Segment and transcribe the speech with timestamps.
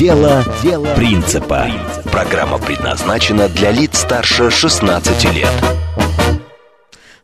[0.00, 0.42] Дело
[0.96, 1.66] принципа.
[2.10, 5.79] Программа предназначена для лиц старше 16 лет.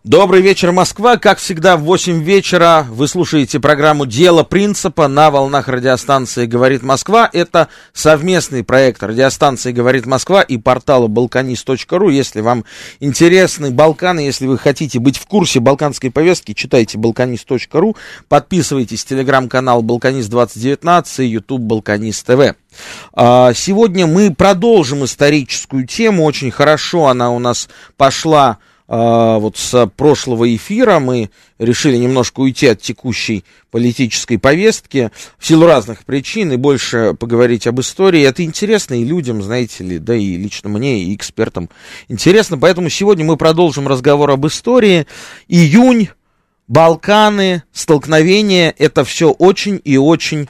[0.06, 1.16] Добрый вечер, Москва.
[1.16, 7.28] Как всегда, в 8 вечера вы слушаете программу «Дело принципа» на волнах радиостанции «Говорит Москва».
[7.32, 12.08] Это совместный проект радиостанции «Говорит Москва» и портала «Балканист.ру».
[12.08, 12.64] Если вам
[13.00, 17.96] интересны Балканы, если вы хотите быть в курсе балканской повестки, читайте «Балканист.ру»,
[18.28, 22.54] подписывайтесь телеграм-канал «Балканист2019» и YouTube «Балканист ТВ».
[23.12, 26.22] А, сегодня мы продолжим историческую тему.
[26.22, 32.80] Очень хорошо она у нас пошла вот с прошлого эфира мы решили немножко уйти от
[32.80, 38.22] текущей политической повестки в силу разных причин и больше поговорить об истории.
[38.22, 41.68] Это интересно и людям, знаете ли, да и лично мне, и экспертам
[42.08, 42.58] интересно.
[42.58, 45.06] Поэтому сегодня мы продолжим разговор об истории.
[45.48, 46.08] Июнь,
[46.68, 50.48] Балканы, столкновения, это все очень и очень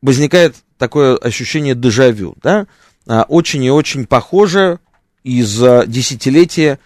[0.00, 2.66] возникает такое ощущение дежавю, да,
[3.06, 4.80] а, очень и очень похоже
[5.22, 6.78] из десятилетия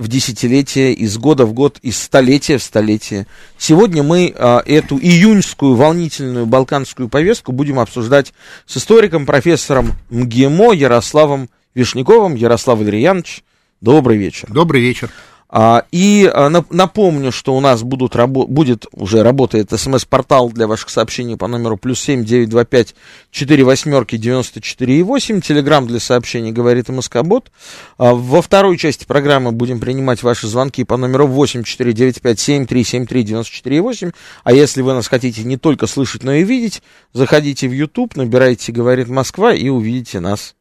[0.00, 3.26] в десятилетие, из года в год, из столетия в столетие.
[3.58, 8.32] Сегодня мы а, эту июньскую волнительную балканскую повестку будем обсуждать
[8.64, 12.34] с историком, профессором МГИМО Ярославом Вишняковым.
[12.34, 13.44] Ярослав Валерьянович,
[13.82, 14.48] добрый вечер.
[14.50, 15.10] Добрый вечер.
[15.52, 21.36] А, и а, напомню, что у нас будут, будет уже работает смс-портал для ваших сообщений
[21.36, 22.94] по номеру плюс семь девять два пять
[23.32, 25.40] четыре восьмерки девяносто четыре и восемь.
[25.40, 27.50] Телеграмм для сообщений говорит МСК-бот.
[27.98, 32.38] А, во второй части программы будем принимать ваши звонки по номеру восемь четыре девять пять
[32.38, 34.12] семь три семь три девяносто четыре восемь.
[34.44, 36.80] А если вы нас хотите не только слышать, но и видеть,
[37.12, 40.54] заходите в YouTube, набирайте «Говорит Москва» и увидите нас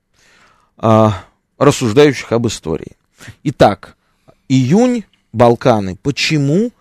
[1.60, 2.94] рассуждающих об истории.
[3.44, 3.96] Итак,
[4.50, 5.96] июнь, Балканы.
[6.02, 6.72] Почему?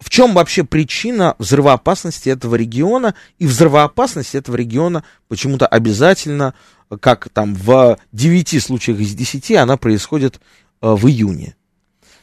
[0.00, 3.14] В чем вообще причина взрывоопасности этого региона?
[3.38, 6.54] И взрывоопасность этого региона почему-то обязательно,
[7.00, 10.40] как там в 9 случаях из 10, она происходит
[10.80, 11.54] э, в июне.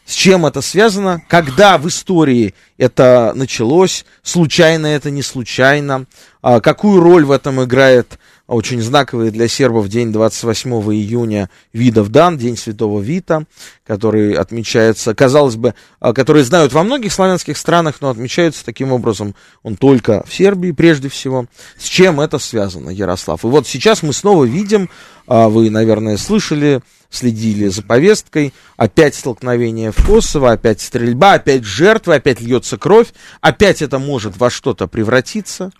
[0.06, 1.22] С чем это связано?
[1.30, 4.06] Когда в истории это началось?
[4.24, 6.08] Случайно это, не случайно?
[6.42, 8.18] А какую роль в этом играет
[8.50, 13.44] очень знаковый для сербов день 28 июня Видов Дан, День Святого Вита,
[13.86, 19.36] который отмечается, казалось бы, а, который знают во многих славянских странах, но отмечается таким образом
[19.62, 21.46] он только в Сербии прежде всего.
[21.78, 23.46] С чем это связано, Ярослав?
[23.46, 24.90] И вот сейчас мы снова видим,
[25.28, 26.82] а, вы, наверное, слышали,
[27.12, 33.84] следили за повесткой, опять столкновение в Косово, опять стрельба, опять жертвы, опять льется кровь, опять
[33.84, 35.72] это может во что-то превратиться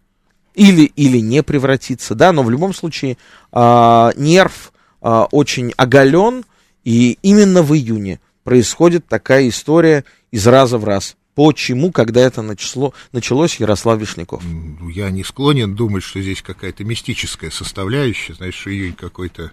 [0.56, 3.18] или, или не превратиться, да, но в любом случае
[3.52, 4.72] э, нерв
[5.02, 6.44] э, очень оголен,
[6.84, 11.16] и именно в июне происходит такая история из раза в раз.
[11.36, 14.44] Почему, когда это начало, началось, Ярослав Вишняков?
[14.92, 19.52] Я не склонен думать, что здесь какая-то мистическая составляющая, знаешь, что июнь какой-то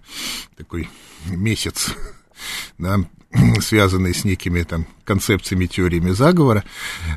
[0.57, 0.89] такой
[1.27, 1.95] месяц,
[2.79, 2.99] да,
[3.61, 6.65] связанные с некими там концепциями, теориями заговора.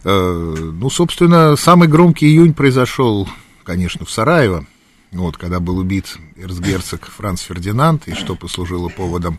[0.04, 3.28] Э, ну, собственно, самый громкий июнь произошел
[3.70, 4.66] конечно, в Сараево,
[5.12, 9.38] вот, когда был убит эрцгерцог Франц Фердинанд, и что послужило поводом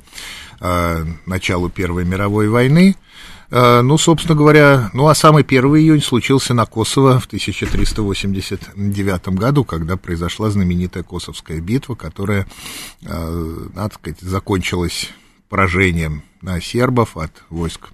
[0.60, 2.94] э, началу Первой мировой войны.
[3.50, 9.64] Э, ну, собственно говоря, ну, а самый 1 июнь случился на Косово в 1389 году,
[9.64, 12.46] когда произошла знаменитая Косовская битва, которая,
[13.02, 15.10] э, надо сказать, закончилась
[15.48, 17.88] поражением на сербов от войск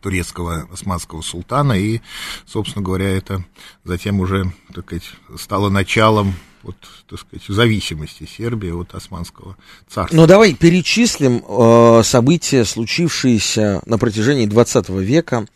[0.00, 2.00] турецкого османского султана, и,
[2.46, 3.44] собственно говоря, это
[3.84, 6.76] затем уже, так сказать, стало началом вот,
[7.08, 9.56] так сказать, зависимости Сербии от османского
[9.88, 10.16] царства.
[10.16, 15.46] Ну, давай перечислим э, события, случившиеся на протяжении 20 века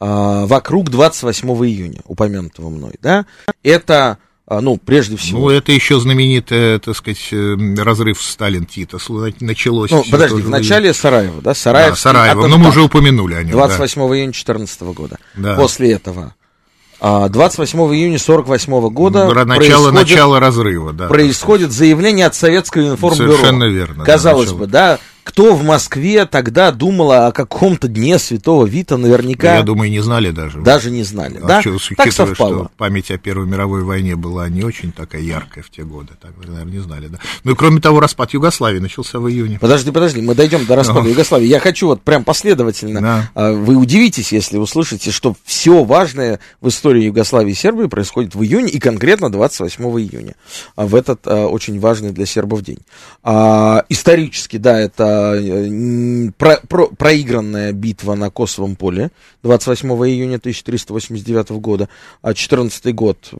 [0.00, 3.26] э, вокруг 28 июня, упомянутого мной, да?
[3.62, 5.40] Это ну, прежде всего.
[5.40, 8.98] Ну, это еще знаменитый, так сказать, э, разрыв Сталин-Тита
[9.40, 9.90] началось.
[9.90, 11.54] Ну, подожди, в начале Сараева, да?
[11.54, 13.52] Сараев, да, Сараево, но мы уже упомянули о нем.
[13.52, 14.14] 28 да.
[14.16, 15.18] июня 2014 года.
[15.34, 15.54] Да.
[15.54, 16.34] После этого
[17.02, 21.08] 28 а, июня 48 года начало, начало разрыва, да.
[21.08, 23.32] Происходит заявление от Советского информбюро.
[23.32, 24.04] Совершенно верно.
[24.04, 24.98] Казалось да, бы, да,
[25.32, 29.56] кто в Москве тогда думал о каком-то дне Святого Вита, наверняка...
[29.56, 30.60] Я думаю, не знали даже.
[30.60, 31.60] Даже не знали, а да?
[31.62, 32.64] Что, так совпало.
[32.64, 36.32] Что память о Первой мировой войне была не очень такая яркая в те годы, так,
[36.36, 37.18] наверное, не знали, да.
[37.44, 39.58] Ну и кроме того, распад Югославии начался в июне.
[39.58, 41.08] Подожди, подожди, мы дойдем до распада ну.
[41.08, 41.46] Югославии.
[41.46, 43.00] Я хочу вот прям последовательно.
[43.00, 43.30] Да.
[43.34, 48.42] А, вы удивитесь, если услышите, что все важное в истории Югославии и Сербии происходит в
[48.42, 50.34] июне, и конкретно 28 июня,
[50.76, 52.80] а в этот а, очень важный для сербов день.
[53.24, 55.21] Исторически, да, это
[56.36, 59.10] про, про, проигранная битва на Косовом поле
[59.42, 61.88] 28 июня 1389 года,
[62.22, 63.30] а 14 год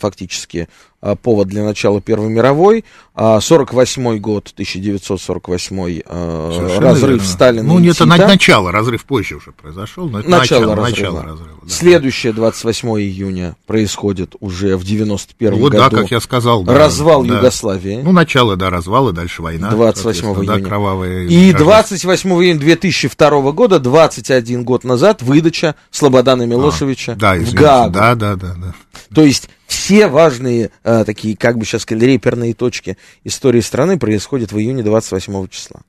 [0.00, 0.91] фактически а,
[1.22, 2.84] повод для начала Первой мировой,
[3.14, 7.26] 48 а, год, 1948 а, разрыв верно.
[7.26, 10.88] Сталина Ну, это на, начало, разрыв позже уже произошел, но это начало, начало разрыва.
[10.88, 11.68] Начало разрыва да.
[11.68, 15.96] Следующее, 28 июня, происходит уже в 91 вот, году.
[15.96, 16.62] да, как я сказал.
[16.64, 17.36] Да, развал да.
[17.36, 18.00] Югославии.
[18.02, 19.70] Ну, начало, да, развала, дальше война.
[19.70, 20.46] 28 июня.
[20.46, 27.34] Да, кровавые И 28 июня 2002 года, 21 год назад, выдача Слободана Милошевича а, да,
[27.34, 27.92] в Гаагу.
[27.92, 28.74] Да, да, да, да.
[29.14, 34.52] То есть все важные э, такие, как бы сейчас сказали, реперные точки истории страны происходят
[34.52, 35.80] в июне 28 числа.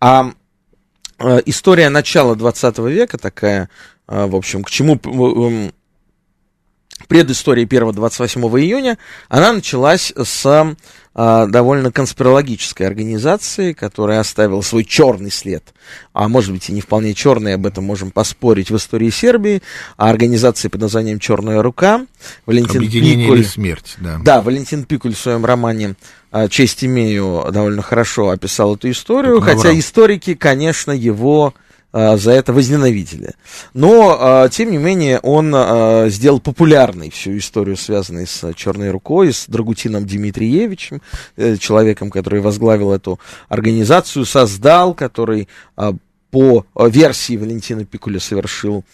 [0.00, 0.30] А
[1.18, 3.68] э, история начала 20 века такая,
[4.06, 5.00] э, в общем, к чему
[7.14, 10.76] э, предыстория 1-28 июня, она началась с
[11.16, 15.62] а, довольно конспирологической организации, которая оставила свой черный след,
[16.12, 19.62] а может быть и не вполне черный, об этом можем поспорить в истории Сербии,
[19.96, 22.04] а организации под названием «Черная рука».
[22.46, 24.18] Валентин Объединение Пикуль, или смерть, да.
[24.24, 25.94] Да, Валентин Пикуль в своем романе
[26.32, 31.54] а, «Честь имею» довольно хорошо описал эту историю, хотя историки, конечно, его
[31.94, 33.34] за это возненавидели.
[33.72, 39.32] Но, а, тем не менее, он а, сделал популярной всю историю, связанную с Черной рукой,
[39.32, 41.00] с Драгутином Дмитриевичем,
[41.36, 45.48] э, человеком, который возглавил эту организацию, создал, который
[46.30, 48.84] по версии Валентина Пикуля совершил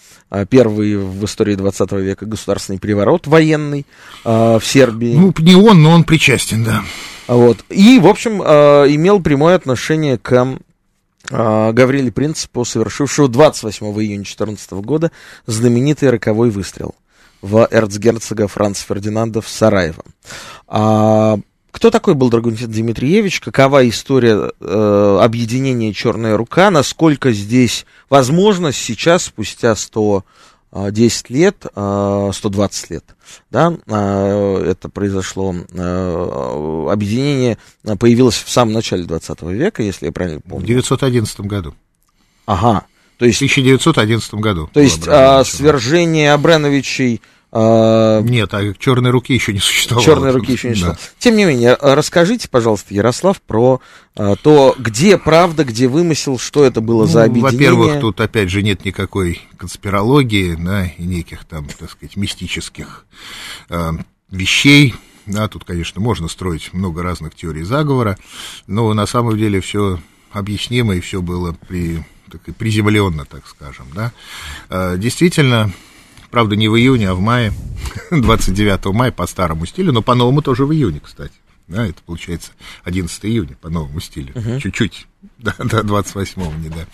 [0.51, 3.87] первый в истории 20 века государственный переворот военный
[4.25, 5.15] в Сербии.
[5.15, 6.83] Ну, не он, но он причастен, да.
[7.29, 7.65] Вот.
[7.71, 10.59] И, в общем, имел прямое отношение к
[11.31, 15.13] Гавриле Принципу, совершившего 28 июня 2014 года
[15.47, 16.95] знаменитый роковой выстрел
[17.43, 20.05] в эрцгерцога Франца Фердинанда в Сараево.
[20.67, 21.39] А,
[21.71, 23.41] кто такой был Драгунтин Дмитриевич?
[23.41, 26.71] Какова история э, объединения «Черная рука»?
[26.71, 30.25] Насколько здесь возможно сейчас, спустя 100
[30.73, 33.05] 10 лет, 120 лет,
[33.51, 35.51] да, это произошло,
[36.91, 37.59] объединение
[37.99, 40.65] появилось в самом начале 20 века, если я правильно помню.
[40.65, 41.75] В 911 году.
[42.47, 42.87] Ага,
[43.19, 43.39] то есть...
[43.39, 44.71] В 1911 году.
[44.73, 47.21] То есть свержение Абреновичей
[47.53, 50.05] а, Нет, а черной руки еще не существовало.
[50.05, 50.99] Черной руки еще не существовало.
[51.03, 51.11] Да.
[51.19, 53.81] Тем не менее, расскажите, пожалуйста, Ярослав, про
[54.15, 57.71] а, то, где правда, где вымысел, что это было ну, за объединение.
[57.71, 63.05] Во-первых, тут опять же нет никакой конспирологии, да, и неких там, так сказать, мистических
[63.69, 63.91] э,
[64.31, 64.95] вещей.
[65.27, 68.17] Да, тут, конечно, можно строить много разных теорий заговора,
[68.69, 70.01] но на самом деле все
[70.33, 74.13] объяснимо и все было при, так, приземленно, так скажем, да.
[74.97, 75.73] Действительно,
[76.31, 77.53] Правда, не в июне, а в мае,
[78.11, 81.35] 29 мая по старому стилю, но по-новому тоже в июне, кстати.
[81.69, 82.51] Да, это получается
[82.83, 84.35] 11 июня по новому стилю.
[84.35, 84.61] Uh-huh.
[84.61, 85.07] Чуть-чуть
[85.39, 86.87] до, до 28-го не, до,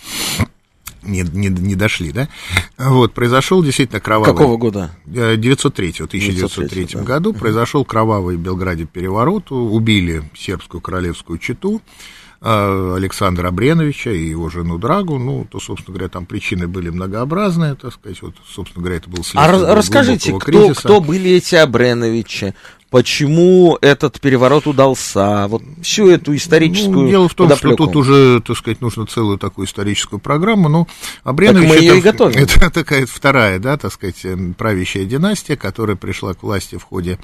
[1.02, 2.28] не, не, не дошли, да?
[2.76, 4.34] Вот, произошел действительно кровавый...
[4.34, 4.90] Какого года?
[5.06, 7.02] 903 в 1903 да.
[7.02, 14.50] году произошел кровавый в Белграде переворот, убили сербскую королевскую чету, а, Александра Абреновича и его
[14.50, 18.98] жену Драгу, ну, то, собственно говоря, там причины были многообразные, так сказать, вот, собственно говоря,
[18.98, 22.54] это был следствие А расскажите, кто, кто были эти Абреновичи?
[22.90, 27.74] Почему этот переворот удался, вот всю эту историческую ну, Дело в том, подоплеку.
[27.74, 30.88] что тут уже, так сказать, нужно целую такую историческую программу, ну,
[31.24, 32.38] Абренович так мы ее это, и готовим.
[32.38, 37.18] это такая вторая, да, так сказать, эм, правящая династия, которая пришла к власти в ходе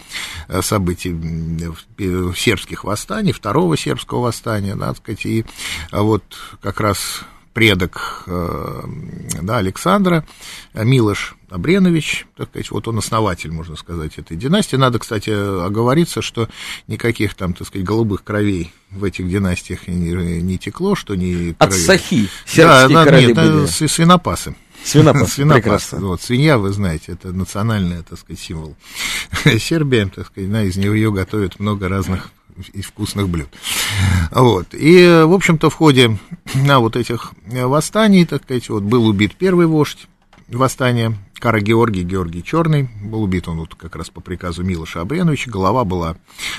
[0.48, 1.14] э, событий
[2.36, 5.44] сербских восстаний, второго сербского восстания, да, так сказать, и
[5.90, 6.22] а вот
[6.60, 8.82] как раз предок э,
[9.42, 10.24] да, Александра,
[10.74, 14.76] Милош Абренович, так сказать, вот он основатель, можно сказать, этой династии.
[14.76, 16.48] Надо, кстати, оговориться, что
[16.86, 21.54] никаких там, так сказать, голубых кровей в этих династиях не, не текло, что не...
[21.58, 21.82] От крови...
[21.84, 23.66] сахи да, да, нет, были.
[23.66, 24.54] свинопасы.
[24.82, 25.92] Свинопас, Свинопас.
[25.92, 28.74] Вот, свинья, вы знаете, это национальный, так сказать, символ
[29.58, 32.30] Сербии, так сказать, да, из нее ее готовят много разных
[32.72, 33.48] и вкусных блюд.
[34.30, 34.68] Вот.
[34.72, 36.18] И, в общем-то, в ходе
[36.54, 40.08] на вот этих восстаний, так сказать, вот был убит первый вождь
[40.54, 45.50] восстания, Кара Георгий, Георгий Черный, был убит он вот как раз по приказу Милоша Абреновича,
[45.50, 46.16] голова была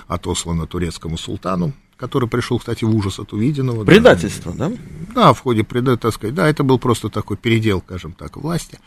[0.08, 3.86] отослана турецкому султану который пришел, кстати, в ужас от увиденного.
[3.86, 4.74] Предательство, да?
[5.16, 8.78] Да, в ходе предательства, так сказать, да, это был просто такой передел, скажем так, власти.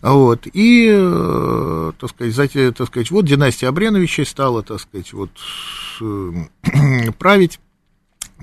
[0.00, 5.30] Вот, и, э, так сказать, знаете, так сказать, вот династия Абреновичей стала, так сказать, вот
[6.00, 7.60] э, править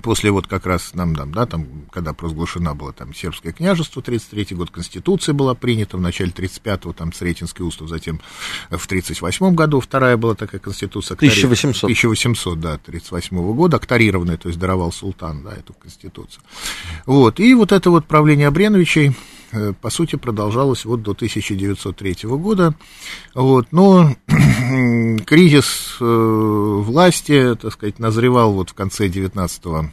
[0.02, 4.56] после вот как раз нам, нам, да, там, когда провозглашена была там сербское княжество, 33
[4.56, 8.20] год Конституция была принята, в начале 35-го там Сретенский устав, затем
[8.70, 11.16] в 38-м году вторая была такая Конституция.
[11.16, 11.84] 1800.
[11.84, 16.44] 1800, да, 38 -го года, акторированная, то есть даровал султан, да, эту Конституцию.
[17.06, 19.14] Вот, и вот это вот правление Абреновичей, э,
[19.82, 22.76] по сути, продолжалось вот до 1903 года,
[23.34, 24.16] вот, но
[25.26, 29.92] кризис э, власти, так сказать, назревал вот в конце 19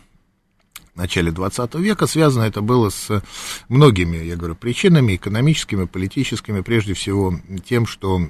[0.94, 2.06] начале 20 века.
[2.06, 3.22] Связано это было с
[3.68, 8.20] многими, я говорю, причинами, экономическими, политическими, прежде всего тем, что,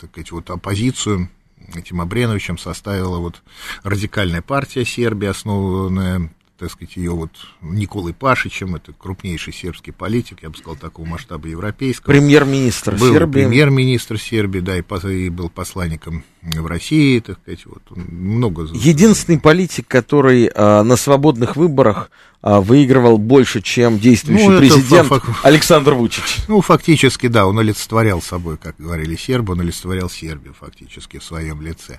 [0.00, 1.28] так сказать, вот оппозицию
[1.74, 3.42] этим Абреновичем составила вот
[3.82, 7.30] радикальная партия Сербии, основанная так сказать, ее вот
[7.62, 12.12] Николой Пашичем, это крупнейший сербский политик, я бы сказал, такого масштаба европейского.
[12.12, 13.32] Премьер-министр был Сербии.
[13.40, 18.68] премьер-министр Сербии, да, и, и был посланником в России, так сказать, вот, много...
[18.74, 22.10] Единственный политик, который а, на свободных выборах
[22.42, 25.24] а, выигрывал больше, чем действующий ну, президент фак...
[25.42, 26.40] Александр Вучич.
[26.46, 31.62] Ну, фактически, да, он олицетворял собой, как говорили сербы, он олицетворял Сербию фактически в своем
[31.62, 31.98] лице.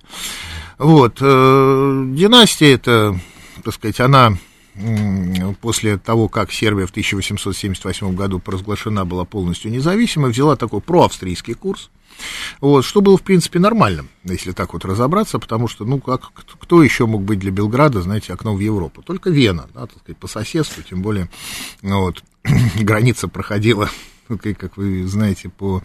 [0.77, 3.19] Вот, э, династия это,
[3.63, 4.37] так сказать, она
[5.61, 11.89] после того, как Сербия в 1878 году провозглашена была полностью независимой, взяла такой проавстрийский курс,
[12.59, 16.83] вот, что было, в принципе, нормальным, если так вот разобраться, потому что, ну, как, кто
[16.83, 19.01] еще мог быть для Белграда, знаете, окном в Европу?
[19.01, 21.29] Только Вена, да, так сказать, по соседству, тем более,
[21.81, 22.23] ну, вот,
[22.75, 23.89] граница проходила
[24.31, 25.81] ну, как вы знаете, по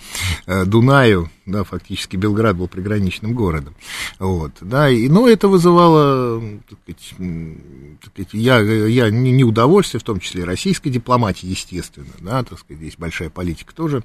[0.46, 3.74] э, Дунаю, да, фактически Белград был приграничным городом,
[4.18, 6.78] вот, да, и, но это вызывало, так
[8.12, 12.58] сказать, я, я не, не удовольствие, в том числе и российской дипломатии, естественно, да, так
[12.58, 14.02] сказать, здесь большая политика тоже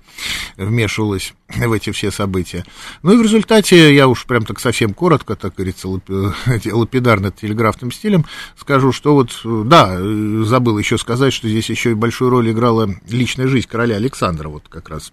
[0.55, 2.65] вмешивалась в эти все события,
[3.01, 8.91] ну и в результате, я уж прям так совсем коротко, так говорится, лапидарно-телеграфным стилем скажу,
[8.91, 9.97] что вот, да,
[10.45, 14.67] забыл еще сказать, что здесь еще и большую роль играла личная жизнь короля Александра, вот
[14.69, 15.11] как раз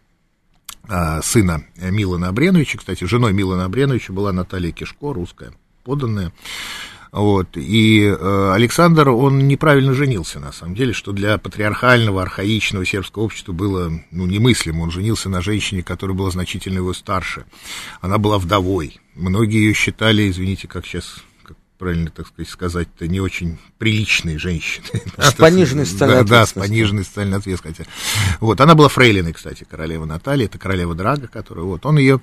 [1.22, 5.52] сына Милана Абреновича, кстати, женой Милана Абреновича была Наталья Кишко, русская
[5.88, 6.32] подданная.
[7.10, 13.22] Вот, и э, Александр, он неправильно женился, на самом деле, что для патриархального, архаичного сербского
[13.22, 14.82] общества было, ну, немыслимо.
[14.82, 17.46] Он женился на женщине, которая была значительно его старше.
[18.02, 19.00] Она была вдовой.
[19.14, 21.24] Многие ее считали, извините, как сейчас
[21.78, 24.86] правильно так сказать, сказать-то, не очень приличные женщины.
[25.16, 27.86] С пониженной социальной да, да, с пониженной социальной ответственностью.
[28.40, 32.20] Вот, она была фрейлиной, кстати, королева Наталья, это королева Драга, которая, вот, он ее,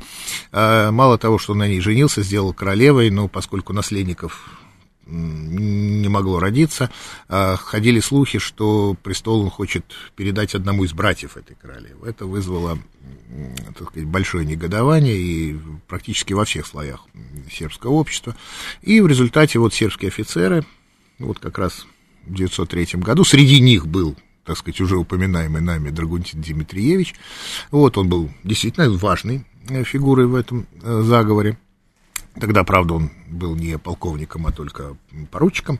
[0.52, 4.65] а, мало того, что он на ней женился, сделал королевой, но поскольку наследников
[5.06, 6.90] не могло родиться.
[7.28, 9.86] А, ходили слухи, что престол он хочет
[10.16, 12.08] передать одному из братьев этой королевы.
[12.08, 12.80] Это вызвало
[13.78, 15.58] так сказать, большое негодование и
[15.88, 17.06] практически во всех слоях
[17.52, 18.36] сербского общества.
[18.82, 20.66] И в результате вот сербские офицеры,
[21.20, 21.86] вот как раз
[22.24, 27.16] в 1903 году, среди них был так сказать, уже упоминаемый нами Драгунтин Дмитриевич.
[27.72, 29.44] Вот он был действительно важной
[29.86, 31.58] фигурой в этом э, заговоре.
[32.40, 34.98] Тогда, правда, он был не полковником, а только
[35.32, 35.80] поручиком.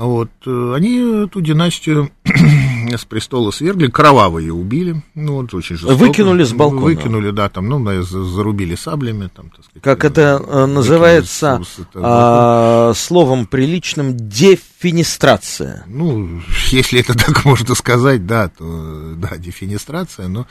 [0.00, 5.94] Вот, э, они эту династию с престола свергли, кроваво ее убили, ну, вот, очень жестоко.
[5.94, 6.80] Выкинули с балкона.
[6.80, 9.82] Выкинули, да, там, ну, зарубили саблями, там, так сказать.
[9.82, 15.84] Как это э, называется с, это, а, словом приличным, дефинистрация.
[15.86, 16.40] Ну,
[16.70, 20.46] если это так можно сказать, да, то, да, дефинистрация, но,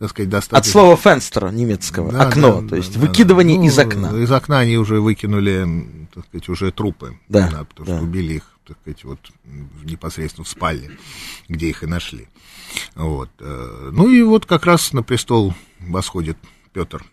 [0.00, 0.58] так сказать, достаточно...
[0.58, 3.62] От слова фенстер немецкого, да, окно, да, то есть да, выкидывание да.
[3.62, 4.22] Ну, из окна.
[4.24, 7.96] Из окна они уже выкинули, так сказать, уже трупы, да, да потому да.
[7.98, 9.18] что убили их так сказать, вот
[9.82, 10.90] непосредственно в спальне,
[11.48, 12.28] где их и нашли.
[12.94, 13.30] Вот.
[13.40, 16.38] Э, ну и вот как раз на престол восходит
[16.72, 17.04] Петр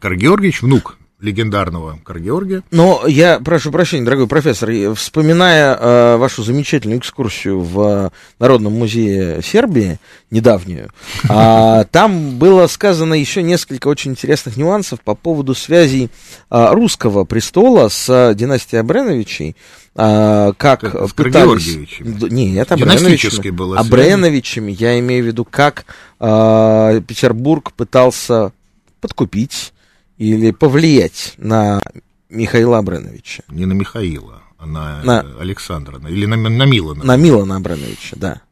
[0.00, 2.62] Каргеоргиевич, внук легендарного Каргеоргия.
[2.70, 9.98] Но я прошу прощения, дорогой профессор, вспоминая э, вашу замечательную экскурсию в Народном музее Сербии,
[10.30, 10.90] недавнюю,
[11.28, 16.10] э, там было сказано еще несколько очень интересных нюансов по поводу связей
[16.50, 19.56] э, русского престола с династией Абреновичей,
[19.96, 21.98] э, как это пытались...
[22.00, 23.50] Нет, Абреновичами.
[23.50, 25.84] Было Абреновичами, я имею в виду, как
[26.20, 28.52] э, Петербург пытался
[29.00, 29.72] подкупить
[30.18, 31.80] или повлиять на
[32.28, 33.44] Михаила Абреновича?
[33.48, 35.20] Не на Михаила, а на, на...
[35.40, 37.04] Александра, или на, на Милана.
[37.04, 38.42] На Милана Абреновича, да.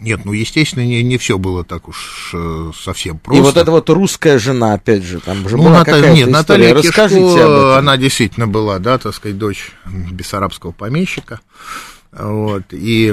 [0.00, 3.40] Нет, ну, естественно, не, не все было так уж э, совсем просто.
[3.40, 5.90] И вот эта вот русская жена, опять же, там же ну, была Ната...
[5.90, 6.88] какая-то Нет, Наталья история.
[6.88, 7.78] Расскажите об Кишко, этом.
[7.78, 11.40] она действительно была, да, так сказать, дочь бессарабского помещика,
[12.12, 13.06] вот, и,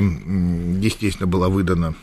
[0.80, 1.96] естественно, была выдана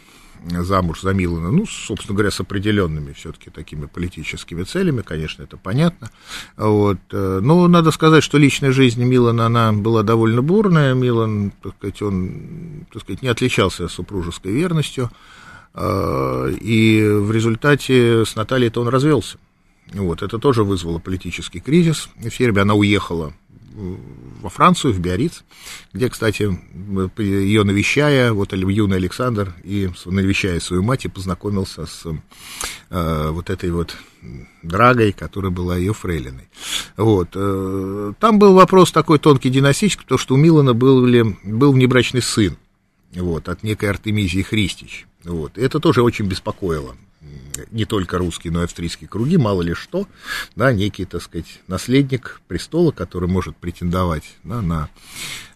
[0.48, 6.10] замуж за Милана, ну, собственно говоря, с определенными все-таки такими политическими целями, конечно, это понятно.
[6.56, 6.98] Вот.
[7.12, 10.94] э, Но надо сказать, что личная жизнь Милана, она была довольно бурная.
[10.94, 15.10] Милан, так сказать, он, так сказать, не отличался супружеской верностью.
[15.74, 19.38] э, И в результате с Натальей-то он развелся.
[19.92, 22.08] Вот, это тоже вызвало политический кризис.
[22.16, 23.34] В Сербии она уехала
[23.74, 25.44] во Францию, в Биарриц,
[25.92, 26.58] где, кстати,
[27.18, 32.04] ее навещая, вот юный Александр, и навещая свою мать, и познакомился с
[32.90, 33.96] э, вот этой вот
[34.62, 36.48] Драгой, которая была ее фрейлиной.
[36.96, 37.30] Вот.
[37.34, 42.22] Э, там был вопрос такой тонкий династический, потому что у Милана был, ли, был внебрачный
[42.22, 42.56] сын
[43.14, 45.06] вот, от некой Артемизии Христич.
[45.24, 45.58] Вот.
[45.58, 46.94] Это тоже очень беспокоило
[47.70, 50.06] не только русские, но и австрийские круги, мало ли что,
[50.56, 54.88] да, некий, так сказать, наследник престола, который может претендовать да, на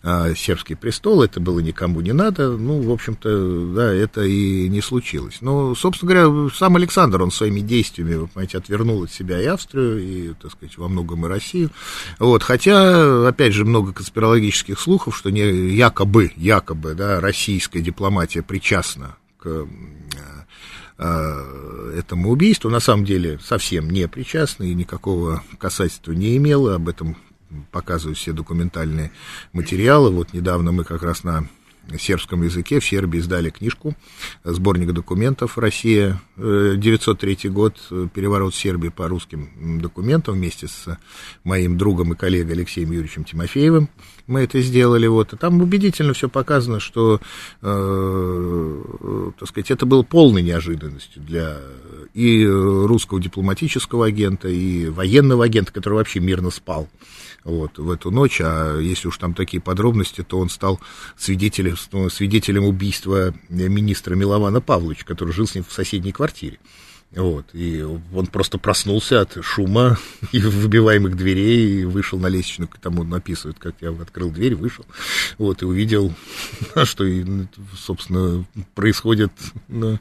[0.02, 4.80] а, сербский престол, это было никому не надо, ну, в общем-то, да, это и не
[4.80, 5.38] случилось.
[5.40, 9.98] Но, собственно говоря, сам Александр, он своими действиями, вы понимаете, отвернул от себя и Австрию,
[9.98, 11.70] и, так сказать, во многом и Россию,
[12.18, 19.16] вот, хотя, опять же, много конспирологических слухов, что не якобы, якобы, да, российская дипломатия причастна
[19.38, 19.66] к
[20.98, 27.16] этому убийству, на самом деле совсем не причастна и никакого касательства не имела, об этом
[27.70, 29.12] показывают все документальные
[29.52, 30.10] материалы.
[30.10, 31.48] Вот недавно мы как раз на
[31.98, 33.94] сербском языке в Сербии издали книжку,
[34.44, 37.76] сборник документов «Россия, 903 год,
[38.14, 40.98] переворот Сербии по русским документам» вместе с
[41.44, 43.88] моим другом и коллегой Алексеем Юрьевичем Тимофеевым.
[44.26, 47.20] Мы это сделали, вот, и там убедительно все показано, что,
[47.62, 48.82] э,
[49.38, 51.58] так сказать, это было полной неожиданностью для
[52.12, 56.88] и русского дипломатического агента, и военного агента, который вообще мирно спал
[57.46, 60.80] вот, в эту ночь, а если уж там такие подробности, то он стал
[61.16, 61.76] свидетелем,
[62.10, 66.58] свидетелем убийства министра Милована Павловича, который жил с ним в соседней квартире.
[67.12, 69.96] Вот, и он просто проснулся от шума
[70.32, 74.84] и выбиваемых дверей, и вышел на лестничную, там он написывает, как я открыл дверь, вышел,
[75.38, 76.12] вот, и увидел,
[76.84, 77.04] что,
[77.78, 79.30] собственно, происходят
[79.68, 80.00] ну,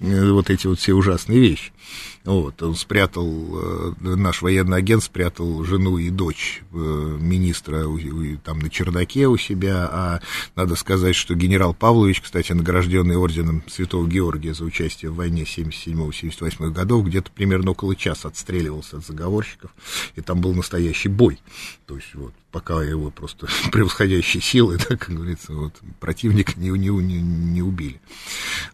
[0.00, 1.72] вот эти вот все ужасные вещи.
[2.24, 7.84] Вот, он спрятал, наш военный агент спрятал жену и дочь министра
[8.42, 10.20] там на чердаке у себя, а
[10.56, 16.70] надо сказать, что генерал Павлович, кстати, награжденный орденом Святого Георгия за участие в войне 77-78
[16.70, 19.70] годов, где-то примерно около часа отстреливался от заговорщиков,
[20.16, 21.38] и там был настоящий бой.
[21.84, 26.88] То есть вот пока его просто превосходящие силы, да, как говорится, вот, противника не, не,
[26.88, 28.00] не, не убили.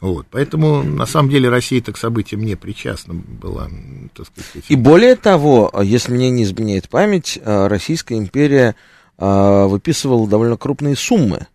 [0.02, 3.70] Вот, поэтому, на самом деле, Россия-то к событиям не причастна была,
[4.14, 4.66] так сказать.
[4.68, 8.76] И более того, если мне не изменяет память, Российская империя
[9.16, 11.46] выписывала довольно крупные суммы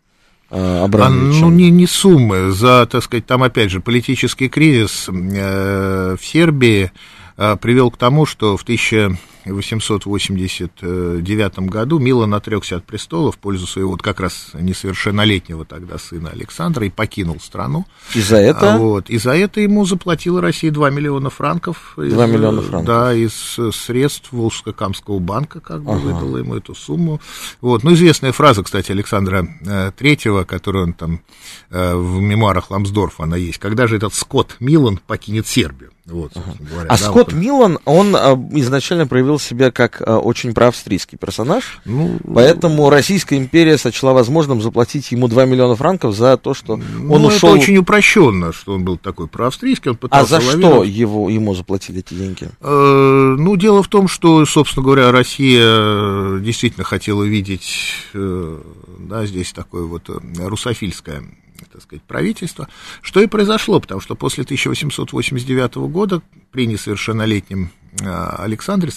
[0.49, 6.25] а, ну, не, не суммы, за, так сказать, там, опять же, политический кризис э, в
[6.25, 6.91] Сербии
[7.37, 13.67] э, привел к тому, что в 1000 1889 году Милан отрекся от престола в пользу
[13.67, 17.85] своего вот как раз несовершеннолетнего тогда сына Александра и покинул страну.
[18.13, 18.77] И за это?
[18.77, 21.93] Вот, и за это ему заплатила Россия 2 миллиона франков.
[21.95, 22.87] 2 из, миллиона франков.
[22.87, 25.99] Да, из средств Волжско-Камского банка как бы ага.
[25.99, 27.21] выдала ему эту сумму.
[27.61, 31.21] Вот, ну, известная фраза, кстати, Александра э, Третьего, которую он там
[31.69, 33.59] э, в мемуарах Ламсдорфа, она есть.
[33.59, 35.91] Когда же этот Скотт Милан покинет Сербию?
[36.05, 37.41] Вот, говоря, а да, Скотт вот.
[37.41, 43.75] Милан, он а, изначально проявил себя как а, очень проавстрийский персонаж, ну, поэтому Российская империя
[43.79, 47.49] сочла возможным заплатить ему 2 миллиона франков за то, что ну, он ушел...
[47.49, 49.91] это очень упрощенно, что он был такой проавстрийский.
[49.91, 52.49] Он а за что его, ему заплатили эти деньги?
[52.61, 58.61] Э, ну, дело в том, что, собственно говоря, Россия действительно хотела видеть, э,
[58.99, 61.23] да, здесь такое вот э, русофильское
[61.71, 62.67] так сказать, правительства,
[63.01, 68.91] что и произошло, потому что после 1889 года при несовершеннолетнем Александре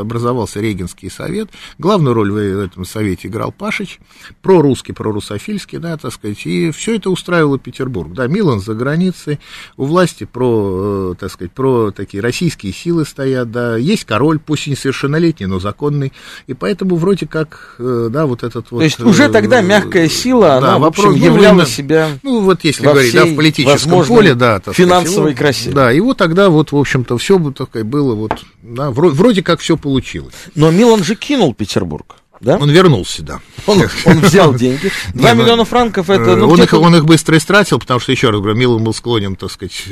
[0.00, 1.50] образовался Регенский совет.
[1.78, 3.98] Главную роль в этом совете играл Пашич,
[4.42, 8.12] прорусский, прорусофильский, да, так сказать, и все это устраивало Петербург.
[8.12, 9.38] Да, Милан за границей,
[9.76, 14.66] у власти про, э, так сказать, про такие российские силы стоят, да, есть король, пусть
[14.66, 16.12] несовершеннолетний, но законный,
[16.46, 18.78] и поэтому вроде как, э, да, вот этот вот...
[18.78, 22.08] То есть уже тогда э, мягкая сила, да, она, вопрос, в общем, ну, являла себя...
[22.22, 25.70] Ну, вот если говорить, да, в политическом поле, да, так финансовой сказать, красе.
[25.70, 28.31] Да, и вот тогда вот, в общем-то, все такое было вот,
[28.62, 30.34] да, вроде, вроде как все получилось.
[30.54, 32.16] Но Милан же кинул Петербург.
[32.40, 32.58] да?
[32.58, 33.40] Он вернулся, да.
[33.66, 34.90] Он, он взял деньги.
[35.14, 36.36] 2 Не, ну, миллиона франков это...
[36.36, 39.36] Ну, он, их, он их быстро истратил, потому что, еще раз говорю, Милан был склонен,
[39.36, 39.84] так сказать,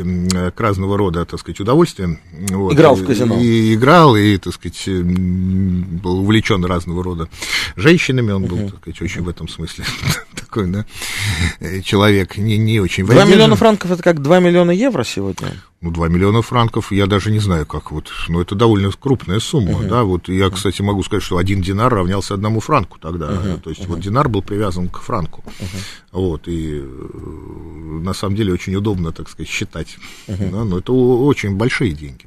[0.55, 2.19] к разного рода, так сказать, удовольствиям.
[2.33, 2.73] Вот.
[2.73, 3.39] Играл в казино.
[3.39, 7.29] И, играл, и, так сказать, был увлечен разного рода
[7.77, 8.33] женщинами.
[8.33, 9.85] Он был, так сказать, очень в этом смысле
[10.51, 10.85] такой, да,
[11.61, 13.35] э, человек не, не очень 2 воздержан.
[13.35, 15.53] миллиона франков это как 2 миллиона евро сегодня.
[15.81, 19.83] Ну, 2 миллиона франков, я даже не знаю, как вот, ну, это довольно крупная сумма,
[19.85, 20.29] да, вот.
[20.29, 24.29] Я, кстати, могу сказать, что один динар равнялся одному франку тогда, то есть вот динар
[24.29, 25.45] был привязан к франку,
[26.13, 31.55] вот, и э, на самом деле очень удобно, так сказать, считать, да, но это очень
[31.55, 32.27] большие деньги,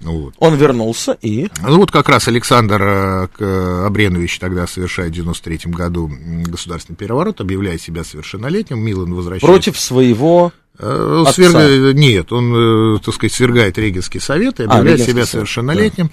[0.00, 0.34] вот.
[0.38, 1.48] Он вернулся и...
[1.62, 6.10] Ну вот как раз Александр э, Абренович тогда совершает в 93 году
[6.46, 9.46] государственный переворот, объявляет себя совершеннолетним, Милан возвращается.
[9.46, 10.52] Против своего...
[10.78, 11.40] Э, Отца.
[11.40, 15.28] сверга- Нет, он, э, так сказать, свергает Регенский совет и А, объявляет Регенский себя совет,
[15.30, 16.10] совершеннолетним.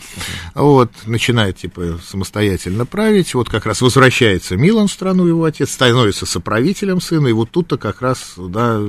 [0.56, 3.34] Вот, начинает, типа, самостоятельно править.
[3.34, 7.28] Вот как раз возвращается Милан в страну, его отец, становится соправителем сына.
[7.28, 8.80] И вот тут-то как раз, да,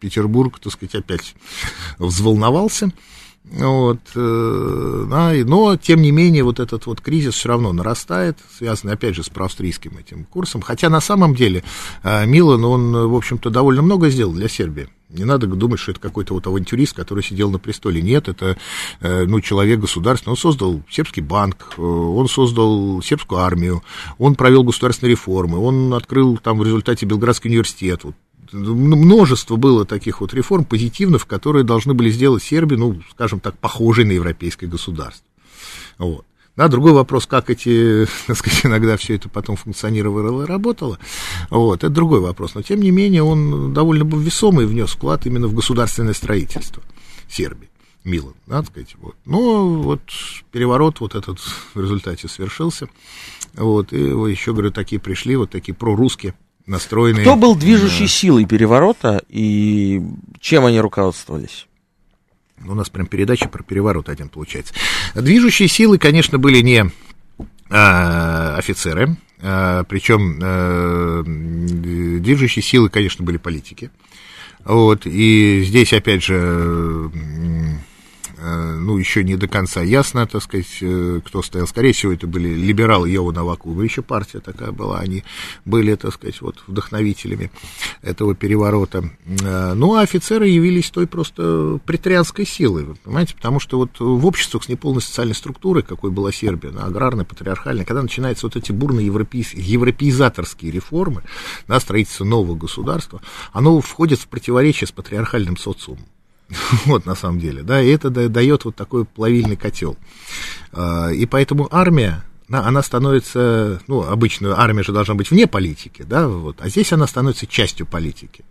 [0.00, 1.34] Петербург, так сказать, опять
[1.98, 2.90] взволновался.
[3.52, 8.94] Вот, э, да, но, тем не менее, вот этот вот кризис все равно нарастает, связанный,
[8.94, 10.60] опять же, с проавстрийским этим курсом.
[10.60, 11.64] Хотя, на самом деле,
[12.04, 14.88] э, Милан, он, в общем-то, довольно много сделал для Сербии.
[15.08, 18.00] Не надо думать, что это какой-то вот авантюрист, который сидел на престоле.
[18.00, 18.56] Нет, это,
[19.00, 20.32] э, ну, человек государственный.
[20.32, 23.82] Он создал сербский банк, он создал сербскую армию,
[24.18, 28.04] он провел государственные реформы, он открыл там в результате Белградский университет.
[28.04, 28.14] Вот
[28.52, 34.04] множество было таких вот реформ позитивных, которые должны были сделать Сербию, ну, скажем так, похожей
[34.04, 35.26] на европейское государство.
[35.98, 36.24] Вот.
[36.56, 40.98] Да, другой вопрос, как эти, так сказать, иногда все это потом функционировало и работало,
[41.48, 42.54] вот, это другой вопрос.
[42.54, 46.82] Но, тем не менее, он довольно был весомый внес вклад именно в государственное строительство
[47.28, 47.70] Сербии.
[48.02, 49.14] Милан, так сказать, вот.
[49.26, 50.00] Но вот
[50.52, 52.88] переворот вот этот в результате свершился,
[53.54, 56.34] вот, и еще, говорю, такие пришли, вот такие прорусские
[56.66, 57.22] настроенные.
[57.22, 60.02] Кто был движущей силой переворота и
[60.40, 61.66] чем они руководствовались?
[62.66, 64.74] У нас прям передача про переворот один получается.
[65.14, 66.90] Движущие силы, конечно, были не
[67.70, 73.90] а, офицеры, а, причем а, движущие силы, конечно, были политики.
[74.64, 77.08] Вот, и здесь, опять же, э,
[78.42, 81.66] ну, еще не до конца ясно, так сказать, э, кто стоял.
[81.66, 85.24] Скорее всего, это были либералы Йова Новакуба, еще партия такая была, они
[85.64, 87.50] были, так сказать, вот вдохновителями
[88.02, 89.10] этого переворота.
[89.42, 94.64] Э, Ну, а офицеры явились той просто претарианской силой, понимаете, потому что вот в обществах
[94.64, 99.06] с неполной социальной структурой, какой была Сербия, она аграрная, патриархальная, когда начинаются вот эти бурные
[99.06, 101.22] европейс- европеизаторские реформы,
[101.68, 103.20] да, строительство нового государства,
[103.52, 106.04] оно входит в противоречие с патриархальным социумом.
[106.86, 109.96] Вот, на самом деле, да, и это да- дает вот такой плавильный котел.
[110.72, 116.26] А, И поэтому армия, она становится, ну, обычно армия же должна быть вне политики, да,
[116.26, 118.44] вот, а здесь она становится частью политики,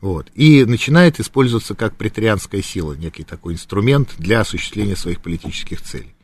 [0.00, 6.14] вот, и начинает использоваться как претарианская сила, некий такой инструмент для осуществления своих политических целей.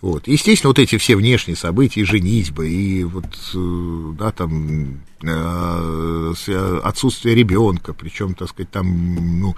[0.00, 0.28] Вот.
[0.28, 6.80] Естественно, вот эти все внешние события, и женитьба, и вот, э, да, там, э, э,
[6.82, 9.56] отсутствие ребенка, причем, так сказать, там, ну,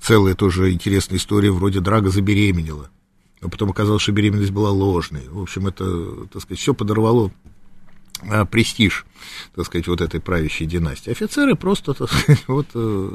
[0.00, 2.90] целая тоже интересная история, вроде Драга забеременела,
[3.40, 5.28] а потом оказалось, что беременность была ложной.
[5.28, 7.30] В общем, это, так сказать, все подорвало
[8.50, 9.04] престиж,
[9.54, 11.10] так сказать, вот этой правящей династии.
[11.10, 13.10] Офицеры просто, так сказать, вот э,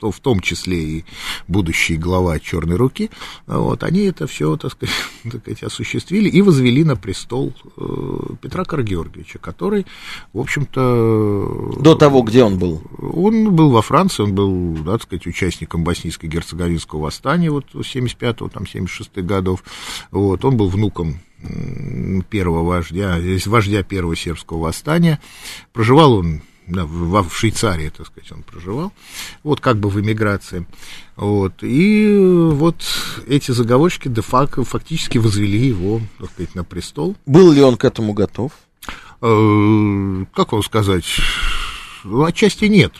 [0.00, 1.04] в том- числе и
[1.48, 3.10] будущий глава Черной руки,
[3.46, 4.94] вот, они это все, так сказать,
[5.24, 9.86] так сказать, осуществили и возвели на престол э, Петра Каргеоргиевича, который,
[10.32, 11.76] в общем-то...
[11.80, 12.82] До того, где он был?
[12.98, 18.64] Он был во Франции, он был, да, так сказать, участником боснийско-герцеговинского восстания вот 75-го, там,
[18.64, 19.64] 76-х годов.
[20.10, 21.20] Вот, он был внуком
[22.28, 25.20] первого вождя, здесь вождя первого сербского восстания.
[25.72, 28.92] Проживал он да, в, в Швейцарии, так сказать, он проживал,
[29.42, 30.66] вот как бы в эмиграции.
[31.14, 32.16] Вот, и
[32.52, 32.82] вот
[33.26, 37.16] эти заговорщики де-факто фактически возвели его, так сказать, на престол.
[37.24, 38.52] Был ли он к этому готов?
[39.22, 41.06] Э, как вам сказать,
[42.04, 42.92] ну, отчасти нет.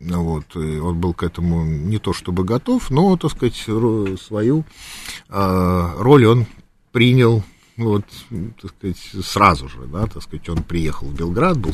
[0.00, 4.64] Вот, и он был к этому не то чтобы готов, но, так сказать, свою
[5.30, 6.46] э, роль он
[6.92, 7.42] принял,
[7.76, 8.04] вот,
[8.62, 11.72] так сказать, сразу же, да, так сказать, он приехал в Белград, был,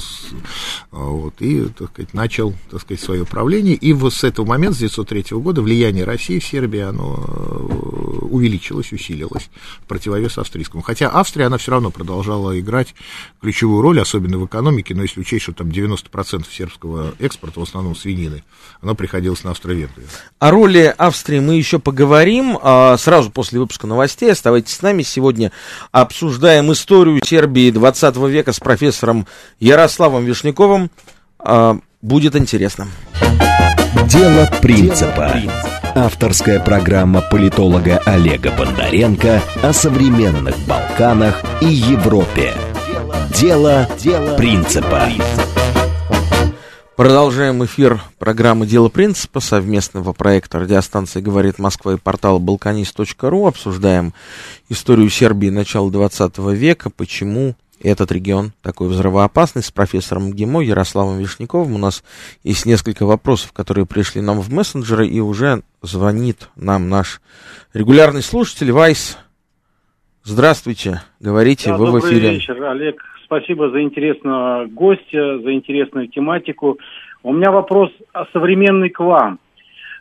[0.93, 4.77] а, вот, и, так сказать, начал, так сказать, свое правление, и вот с этого момента,
[4.77, 9.51] с 1903 года, влияние России в Сербии, оно э, увеличилось, усилилось
[9.89, 10.83] противовес австрийскому.
[10.83, 12.95] Хотя Австрия, она все равно продолжала играть
[13.41, 17.95] ключевую роль, особенно в экономике, но если учесть, что там 90% сербского экспорта, в основном
[17.95, 18.43] свинины,
[18.81, 20.09] оно приходилось на Австро-Венгрию.
[20.39, 24.33] О роли Австрии мы еще поговорим а, сразу после выпуска новостей.
[24.33, 25.03] Оставайтесь с нами.
[25.03, 25.53] Сегодня
[25.93, 29.27] Обсуждаем историю Сербии 20 века с профессором
[29.59, 30.91] Ярославом Вишняковым.
[31.39, 32.87] А, будет интересно.
[34.07, 35.35] Дело принципа.
[35.97, 42.55] Авторская программа политолога Олега Бондаренко о современных Балканах и Европе.
[43.41, 45.09] Дело, Дело принципа.
[47.01, 53.47] Продолжаем эфир программы «Дело принципа» совместного проекта радиостанции «Говорит Москва» и портала «Балканист.ру».
[53.47, 54.13] Обсуждаем
[54.69, 59.63] историю Сербии начала 20 века, почему этот регион такой взрывоопасный.
[59.63, 62.05] С профессором ГИМО Ярославом Вишняковым у нас
[62.45, 67.23] есть несколько вопросов, которые пришли нам в мессенджеры, и уже звонит нам наш
[67.73, 69.17] регулярный слушатель Вайс.
[70.23, 72.21] Здравствуйте, говорите, да, вы в эфире.
[72.21, 76.79] Добрый вечер, Олег спасибо за интересного гостя, за интересную тематику.
[77.23, 77.91] У меня вопрос
[78.33, 79.39] современный к вам.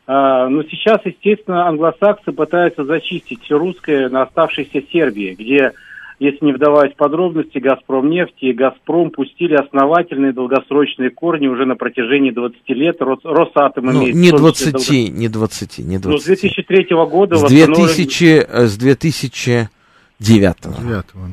[0.07, 5.73] А, но сейчас, естественно, англосаксы пытаются зачистить все русское на оставшейся Сербии, где,
[6.17, 11.75] если не вдаваясь в подробности, «Газпром» нефти и «Газпром» пустили основательные долгосрочные корни уже на
[11.75, 12.99] протяжении 20 лет.
[12.99, 14.15] Рос, Росатом ну, имеет...
[14.15, 15.19] Не 20, долго...
[15.19, 16.05] не 20, не 20.
[16.05, 17.35] Ну, с 2003 года...
[17.35, 19.69] С 2000, э, с 2000
[20.19, 20.75] девятого.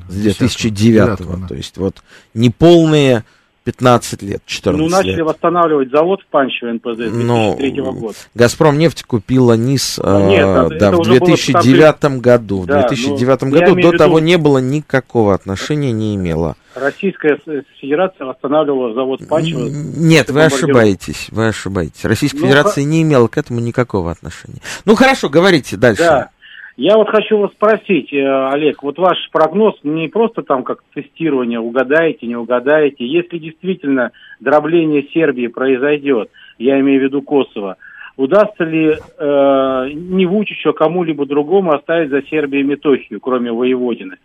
[0.09, 2.03] С 2009 -го, То есть вот
[2.35, 3.25] неполные
[3.66, 5.27] 15 лет, 14 Ну, начали лет.
[5.27, 8.14] восстанавливать завод в Панчево НПЗ с 2003 -го года.
[8.37, 12.20] Газпром нефть купила НИС ну, нет, э, да, в 2009 было...
[12.20, 12.64] году.
[12.64, 13.99] Да, в 2009 ну, году до виду...
[13.99, 16.55] того не было никакого отношения, не имело.
[16.77, 17.40] Российская
[17.81, 19.66] Федерация восстанавливала завод в Панчево.
[19.68, 22.05] Нет, вы ошибаетесь, вы ошибаетесь.
[22.05, 22.88] Российская ну, Федерация х...
[22.88, 24.61] не имела к этому никакого отношения.
[24.85, 26.03] Ну, хорошо, говорите дальше.
[26.03, 26.31] Да.
[26.76, 31.58] Я вот хочу вас спросить, э, Олег, вот ваш прогноз не просто там как тестирование,
[31.58, 33.06] угадаете, не угадаете.
[33.06, 37.76] Если действительно дробление Сербии произойдет, я имею в виду Косово,
[38.18, 44.16] удастся ли э, не Вучичу, а кому-либо другому оставить за Сербией Метохию, кроме Воеводины?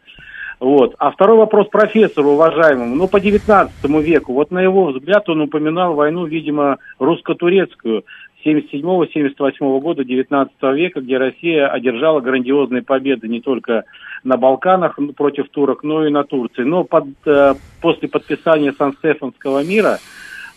[0.62, 0.94] Вот.
[1.00, 2.96] А второй вопрос профессору уважаемому.
[2.96, 8.04] Ну, по 19 веку, вот на его взгляд он упоминал войну, видимо, русско-турецкую.
[8.46, 13.84] 77-78 года 19 века, где Россия одержала грандиозные победы не только
[14.24, 16.64] на Балканах против турок, но и на Турции.
[16.64, 20.00] Но под, э, после подписания Сан-Стефанского мира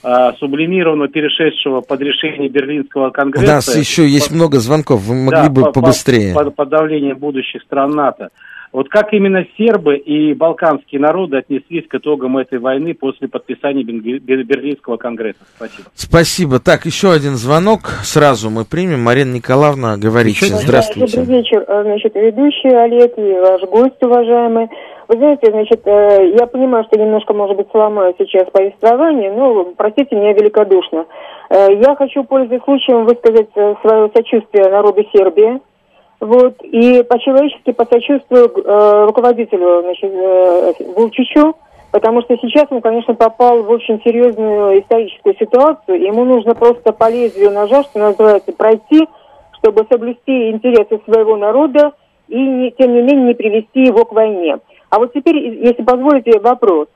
[0.02, 3.44] э, сублимированно перешедшего под решение Берлинского конгресса.
[3.44, 6.34] У нас еще есть под, много звонков, вы могли да, бы по, побыстрее.
[6.34, 8.30] Под, под давлением будущих стран НАТО.
[8.74, 14.96] Вот как именно сербы и балканские народы отнеслись к итогам этой войны после подписания Берлинского
[14.96, 15.38] конгресса?
[15.54, 15.88] Спасибо.
[15.94, 16.58] Спасибо.
[16.58, 17.82] Так, еще один звонок.
[18.02, 19.00] Сразу мы примем.
[19.04, 20.46] Марина Николаевна, говорите.
[20.46, 21.20] Здравствуйте.
[21.20, 21.64] Добрый вечер.
[21.68, 24.66] Э, значит, ведущий Олег и ваш гость, уважаемый.
[25.06, 30.16] Вы знаете, значит, э, я понимаю, что немножко, может быть, сломаю сейчас повествование, но простите
[30.16, 31.06] меня великодушно.
[31.48, 35.60] Э, я хочу, пользуясь случаем, высказать свое сочувствие народу Сербии,
[36.24, 41.54] вот, и по-человечески посочувствую э, руководителю, значит, э, Вулчичу,
[41.90, 47.10] потому что сейчас он, конечно, попал в очень серьезную историческую ситуацию, ему нужно просто по
[47.10, 49.06] лезвию ножа, что называется, пройти,
[49.58, 51.92] чтобы соблюсти интересы своего народа
[52.28, 54.58] и, не, тем не менее, не привести его к войне.
[54.88, 56.88] А вот теперь, если позволите, вопрос.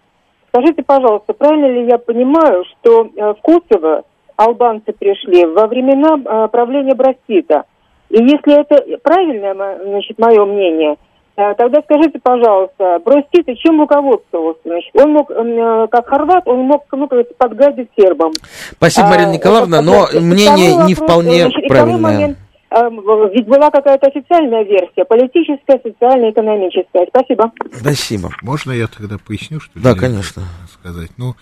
[0.49, 4.05] Скажите, пожалуйста, правильно ли я понимаю, что э, в Косово
[4.37, 7.65] албанцы пришли во времена э, правления Брастита–
[8.11, 10.97] и если это правильное, значит, мое мнение,
[11.37, 14.61] э, тогда скажите, пожалуйста, Бростита чем руководствовался?
[14.65, 18.33] Значит, он мог, э, как хорват, он мог, ну, подгадить сербам.
[18.73, 21.99] Спасибо, Марина а, Николаевна, а, но мнение не вопрос, вполне значит, правильное.
[22.01, 22.39] Момент,
[22.71, 22.89] э,
[23.35, 27.07] ведь была какая-то официальная версия, политическая, социальная, экономическая.
[27.09, 27.53] Спасибо.
[27.75, 28.31] Спасибо.
[28.41, 30.45] Можно я тогда поясню, что Да, конечно.
[30.73, 31.11] Сказать?
[31.19, 31.35] Ну,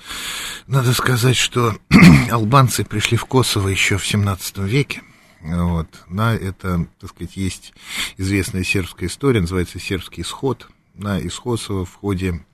[0.66, 1.70] надо сказать, что
[2.32, 5.02] албанцы пришли в Косово еще в 17 веке.
[5.46, 5.88] Вот.
[6.10, 7.72] Да, это, так сказать, есть
[8.16, 10.68] известная сербская история, называется «Сербский исход».
[10.94, 12.44] На исход в ходе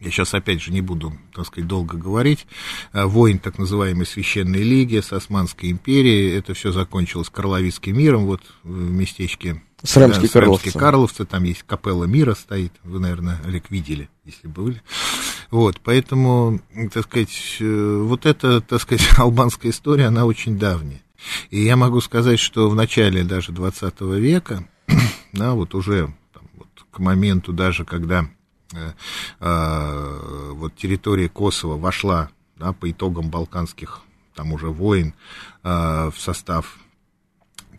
[0.00, 2.46] я сейчас опять же не буду, так сказать, долго говорить,
[2.92, 8.40] а, войн так называемой Священной Лиги с Османской империей, это все закончилось Карловицким миром, вот
[8.62, 10.78] в местечке Срамские да, Карловцы.
[10.78, 14.82] Карловцы, там есть капелла мира стоит, вы, наверное, Олег, видели, если были.
[15.50, 16.60] Вот, поэтому,
[16.92, 21.02] так сказать, э, вот эта, так сказать, албанская история, она очень давняя.
[21.50, 24.68] И я могу сказать, что в начале даже 20 века,
[25.32, 28.26] да, вот уже там, вот, к моменту даже, когда
[28.72, 28.92] э,
[29.40, 34.00] э, вот территория Косово вошла да, по итогам балканских
[34.34, 35.14] там уже войн
[35.62, 36.78] э, в состав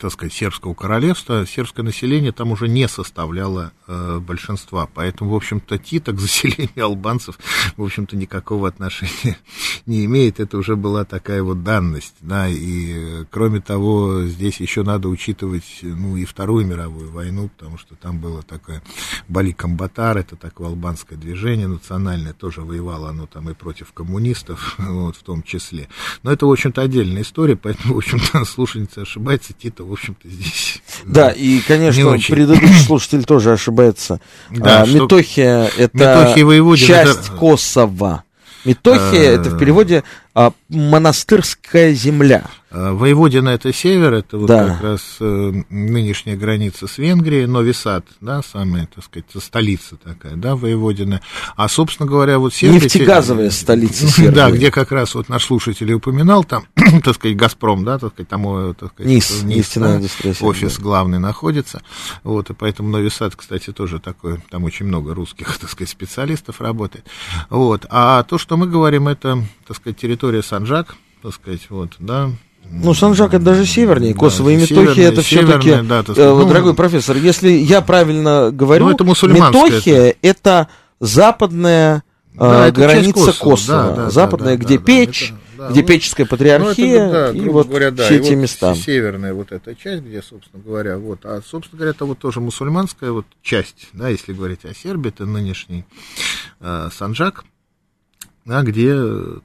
[0.02, 4.90] так сказать, сербского королевства, сербское население там уже не составляло э, большинства.
[4.92, 7.38] Поэтому, в общем-то, Тита к заселению албанцев,
[7.78, 9.38] в общем-то, никакого отношения
[9.86, 10.40] не имеет.
[10.40, 12.16] Это уже была такая вот данность.
[12.22, 17.94] Да, и, кроме того, здесь еще надо учитывать, ну, и Вторую мировую войну, потому что
[17.96, 18.82] там было такое
[19.28, 25.16] Бали Камбатар, это такое албанское движение национальное, тоже воевало оно там и против коммунистов, вот,
[25.16, 25.90] в том числе.
[26.24, 30.82] Но это, в общем-то, отдельная история, поэтому, в общем-то, слушательница ошибается, Тита, общем-то, здесь...
[31.06, 34.20] Да, и, конечно, предыдущий слушатель тоже ошибается.
[34.50, 35.04] Да, а, что...
[35.04, 37.32] Метохия— это Метохия часть это...
[37.38, 38.24] Косово.
[38.66, 40.04] Метохия— это в переводе
[40.36, 42.46] а, монастырская земля.
[42.74, 44.70] А, Воеводина это север, это вот да.
[44.70, 50.36] как раз э, нынешняя граница с Венгрией, Нови Сад, да, самая, так сказать, столица такая,
[50.38, 51.22] да, Воеводина.
[51.58, 52.80] А, собственно говоря, вот Сербия...
[52.80, 53.56] Нефтегазовая те...
[53.56, 54.36] столица Сербии.
[54.36, 56.64] Да, где как раз вот наш слушатель упоминал, там,
[57.04, 60.78] так сказать, Газпром, да, так сказать, там, э, так сказать, низ, низ да, индустрия, офис
[60.78, 60.82] да.
[60.84, 61.82] главный находится.
[62.24, 66.62] Вот, и поэтому Нови Сад, кстати, тоже такой, там очень много русских, так сказать, специалистов
[66.62, 67.06] работает.
[67.50, 67.86] Вот.
[67.90, 72.32] А то, что мы говорим, это, так сказать, территория Санжак, так сказать, вот, да,
[72.72, 76.74] ну, Санжак это даже севернее, Косово да, и Метохия это все-таки, да, э, ну, дорогой
[76.74, 80.18] профессор, если я правильно говорю, ну, это Метохия это...
[80.22, 80.68] это
[81.00, 82.04] западная
[82.34, 85.88] да, э, граница Косово, да, да, западная, да, где да, Печь, это, да, где ну,
[85.88, 88.76] Печеская патриархия, ну, это, да, и вот говоря, да, все эти вот места.
[88.76, 93.12] Северная вот эта часть, где, собственно говоря, вот, а, собственно говоря, это вот тоже мусульманская
[93.12, 95.84] вот часть, да, если говорить о Сербии, это нынешний
[96.62, 97.44] э, Санжак,
[98.48, 98.96] а где,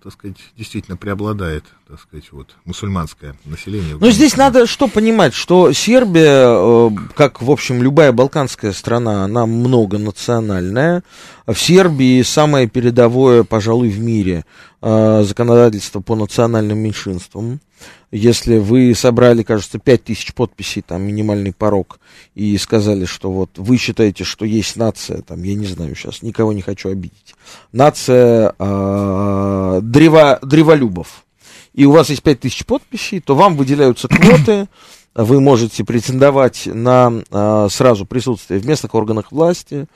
[0.03, 3.97] так сказать, действительно преобладает, так сказать, вот, мусульманское население.
[4.01, 9.45] Но здесь надо что понимать, что Сербия, э, как, в общем, любая балканская страна, она
[9.45, 11.03] многонациональная.
[11.47, 14.47] В Сербии самое передовое, пожалуй, в мире
[14.81, 17.61] э, законодательство по национальным меньшинствам.
[18.17, 22.01] Если вы собрали, кажется, 5000 подписей, там минимальный порог,
[22.35, 26.55] и сказали, что вот вы считаете, что есть нация, там, я не знаю сейчас, никого
[26.55, 27.35] не хочу обидеть,
[27.73, 31.25] нация э, древо, древолюбов,
[31.75, 34.67] и у вас есть 5000 подписей, то вам выделяются квоты,
[35.17, 39.87] вы можете претендовать на а, сразу присутствие в местных органах власти,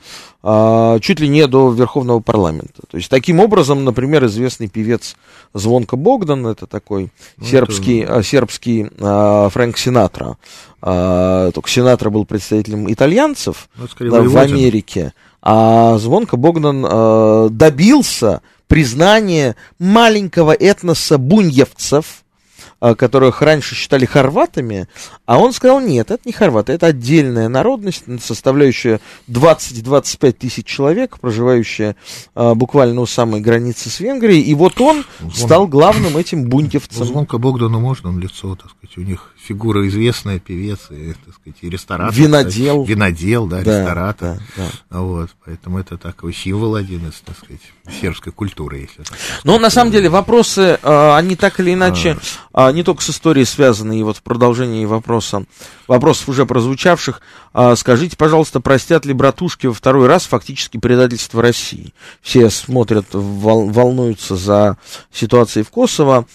[0.41, 2.81] а, чуть ли не до Верховного парламента.
[2.89, 5.15] То есть таким образом, например, известный певец
[5.53, 8.23] Звонко Богдан, это такой ну, сербский, это...
[8.23, 10.37] сербский а, Фрэнк Синатра,
[10.81, 18.41] а, только Синатра был представителем итальянцев ну, да, в Америке, а Звонко Богдан а, добился
[18.65, 22.20] признания маленького этноса буньевцев, а,
[22.81, 24.87] которых раньше считали хорватами,
[25.25, 31.95] а он сказал, нет, это не хорваты, это отдельная народность, составляющая 20-25 тысяч человек, проживающая
[32.33, 35.31] а, буквально у самой границы с Венгрией, и вот он Звон...
[35.31, 37.05] стал главным этим бунтевцем.
[37.05, 41.57] Звонко Богдану можно, он лицо, так сказать, у них фигура известная, певец, и, так сказать,
[41.61, 42.15] и ресторатор.
[42.15, 42.83] Винодел.
[42.83, 44.39] Винодел, да, да ресторатор.
[44.57, 44.99] Да, да.
[45.01, 47.61] Вот, поэтому это такой символ один из, так сказать,
[48.01, 52.17] сербской культуры, если так Но на самом деле вопросы, а, они так или иначе,
[52.53, 52.70] а.
[52.71, 55.45] Не только с историей связаны, и вот в продолжении вопроса,
[55.87, 57.21] вопросов уже прозвучавших,
[57.53, 61.93] а, скажите, пожалуйста, простят ли братушки во второй раз фактически предательство России?
[62.21, 64.77] Все смотрят, волнуются за
[65.11, 66.25] ситуацией в Kosovo.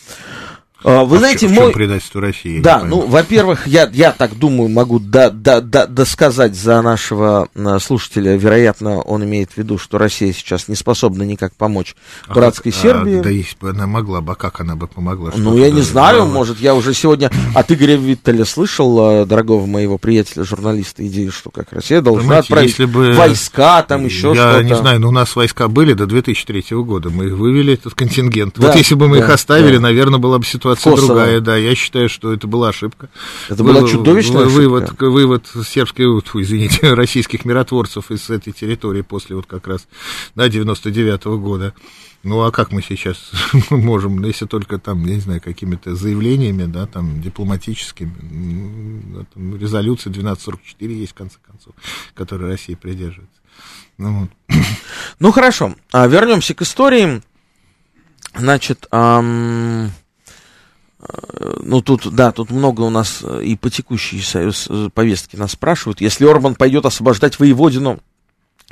[0.84, 1.72] А, вы а знаете, в чем, мой...
[1.72, 2.60] предательство России?
[2.60, 7.78] Да, ну, во-первых, я, я так думаю, могу да, да, да, досказать за нашего а,
[7.78, 8.36] слушателя.
[8.36, 11.96] Вероятно, он имеет в виду, что Россия сейчас не способна никак помочь
[12.28, 13.20] а, братской а, Сербии.
[13.20, 15.32] Да, если бы она могла бы, а как она бы помогла?
[15.34, 16.30] Ну, я не знаю, знала?
[16.30, 21.72] может, я уже сегодня от Игоря Виттеля слышал, дорогого моего приятеля, журналиста, идею, что как
[21.72, 23.12] Россия должна Понимаете, отправить если бы...
[23.14, 24.58] войска, там еще что-то.
[24.58, 27.94] Я не знаю, но у нас войска были до 2003 года, мы их вывели, этот
[27.94, 28.54] контингент.
[28.58, 29.82] Да, вот если бы мы да, их оставили, да.
[29.82, 31.06] наверное, была бы ситуация ситуация Косово.
[31.08, 31.56] другая, да.
[31.56, 33.08] Я считаю, что это была ошибка.
[33.48, 35.10] Это была Вы, чудовищная вывод, ошибка.
[35.10, 39.86] Вывод сербских, извините, российских миротворцев из этой территории после вот как раз,
[40.34, 41.74] да, 99-го года.
[42.22, 43.30] Ну, а как мы сейчас
[43.70, 49.56] можем, ну, если только там, я не знаю, какими-то заявлениями, да, там, дипломатическими, ну, там,
[49.56, 51.74] резолюция 1244 есть, в конце концов,
[52.14, 53.40] которой Россия придерживается.
[53.98, 54.58] Ну, вот.
[55.20, 57.22] ну хорошо, а, вернемся к истории.
[58.34, 59.90] Значит, ам...
[61.62, 64.20] Ну, тут, да, тут много у нас э, и по текущей
[64.68, 66.00] э, повестке нас спрашивают.
[66.00, 67.98] Если Орбан пойдет освобождать воеводину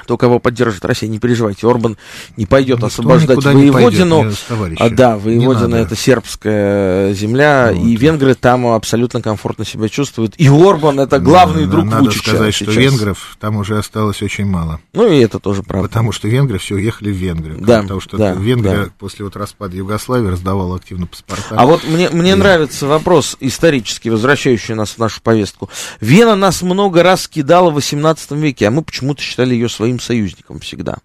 [0.05, 1.97] кто кого поддержит Россия, не переживайте, Орбан
[2.37, 4.31] не пойдет Никто освобождать не Воеводину.
[4.49, 7.87] пойдет, а, да, Воеводина это сербская земля, Вот.
[7.87, 10.35] и венгры там абсолютно комфортно себя чувствуют.
[10.37, 12.77] И Орбан это главный Да, друг Надо Вучича сказать, что сейчас.
[12.77, 14.81] венгров там уже осталось очень мало.
[14.93, 15.89] Ну и это тоже правда.
[15.89, 17.57] Потому что венгры все уехали в Венгрию.
[17.61, 18.91] Да, Потому что да, Венгрия да.
[18.99, 21.57] после вот распада Югославии раздавала активно паспорта.
[21.57, 25.71] А вот мне, мне нравится вопрос исторический, возвращающий нас в нашу повестку.
[26.01, 30.61] Вена нас много раз кидала в 18 веке, а мы почему-то считали ее своим союзником
[30.61, 30.99] всегда.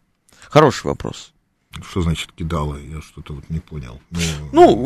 [0.49, 1.32] Хороший вопрос.
[1.88, 2.78] Что значит кидала?
[2.78, 3.99] Я что-то вот не понял.
[4.51, 4.76] Ну,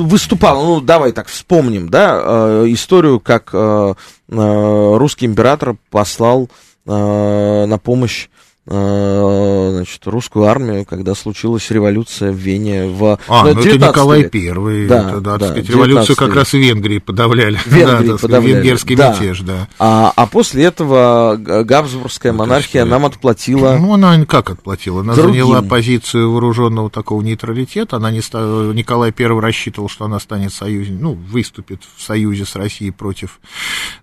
[0.00, 3.94] м, выступал, ну, давай так вспомним, да, э, историю, как э,
[4.28, 6.50] э, русский император послал
[6.84, 8.28] э, на помощь э,
[8.66, 14.22] значит, русскую армию, когда случилась революция в Вене в А, ну, ну это 19 Николай
[14.22, 14.30] век.
[14.32, 14.86] Первый.
[14.88, 16.36] Да, это, да, да, так сказать, 19 революцию как век.
[16.36, 17.58] раз и Венгрии подавляли.
[17.66, 19.12] Венгрии да, подавляли, Венгерский да.
[19.12, 19.68] мятеж, да.
[19.78, 23.76] А, а после этого Габсбургская Ну, монархия нам отплатила.
[23.76, 25.00] Ну, она как отплатила?
[25.00, 25.46] Она Другим.
[25.46, 27.96] заняла позицию вооруженного такого нейтралитета.
[27.96, 32.56] Она не ста- Николай I рассчитывал, что она станет союзником, ну, выступит в союзе с
[32.56, 33.38] Россией против,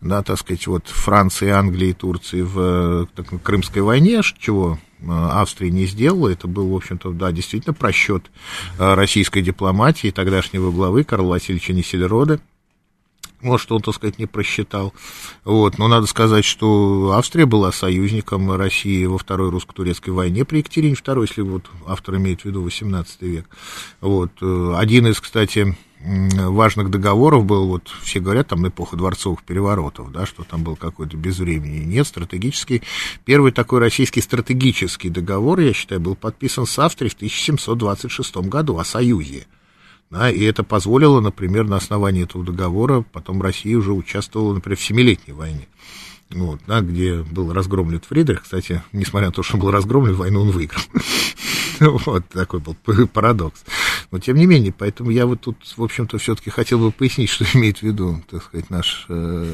[0.02, 5.06] да, так сказать, вот Франции, Англии Турции в э, так, Крымской войне, ш- чего э,
[5.08, 6.30] Австрия не сделала.
[6.30, 8.30] Это был, в общем-то, да, действительно просчет
[8.78, 12.40] э, российской дипломатии тогдашнего главы Карла Васильевича Несельрода.
[13.44, 14.94] Может, он, так сказать, не просчитал.
[15.44, 15.78] Вот.
[15.78, 21.22] Но надо сказать, что Австрия была союзником России во Второй русско-турецкой войне при Екатерине II,
[21.22, 23.46] если вот автор имеет в виду XVIII век.
[24.02, 24.32] Вот.
[24.42, 30.26] Э, Один из, кстати, важных договоров был, вот все говорят, там эпоха дворцовых переворотов, да,
[30.26, 31.86] что там был какой-то безвременный.
[31.86, 32.82] Нет, стратегический.
[33.26, 38.86] Первый такой российский стратегический договор, я считаю, был подписан с Австрией в 1726 году о
[38.86, 39.48] союзе.
[40.14, 44.84] Да, и это позволило, например, на основании этого договора потом Россия уже участвовала, например, в
[44.84, 45.68] Семилетней войне.
[46.30, 48.44] Вот, да, где был разгромлен Фридрих.
[48.44, 50.82] Кстати, несмотря на то, что он был разгромлен, войну он выиграл.
[51.80, 52.76] Вот такой был
[53.12, 53.64] парадокс.
[54.14, 57.46] Но тем не менее, поэтому я вот тут, в общем-то, все-таки хотел бы пояснить, что
[57.56, 59.46] имеет в виду, так сказать, наш э,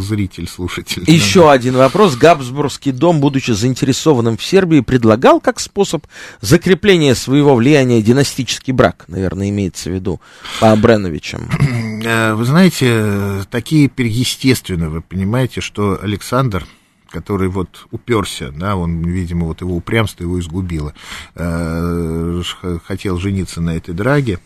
[0.00, 1.02] зритель, слушатель.
[1.06, 2.16] Еще один вопрос.
[2.16, 6.06] Габсбургский дом, будучи заинтересованным в Сербии, предлагал как способ
[6.42, 10.20] закрепления своего влияния династический брак, наверное, имеется в виду
[10.60, 11.48] по Абреновичам.
[12.06, 16.64] Э, Вы знаете, э, такие естественно, вы понимаете, что Александр,
[17.08, 20.94] который вот уперся, да, он, видимо, вот его упрямство его изгубило,
[21.34, 22.42] э,
[22.84, 24.38] хотел жениться на этой драге,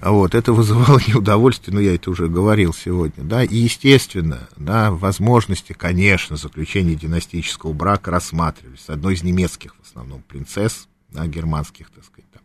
[0.00, 5.72] вот, это вызывало неудовольствие, ну, я это уже говорил сегодня, да, и, естественно, да, возможности,
[5.72, 12.30] конечно, заключения династического брака рассматривались, одной из немецких, в основном, принцесс, да, германских, так сказать,
[12.32, 12.42] там.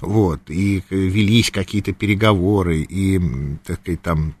[0.00, 3.20] вот, и велись какие-то переговоры, и,
[3.64, 4.34] так сказать, там,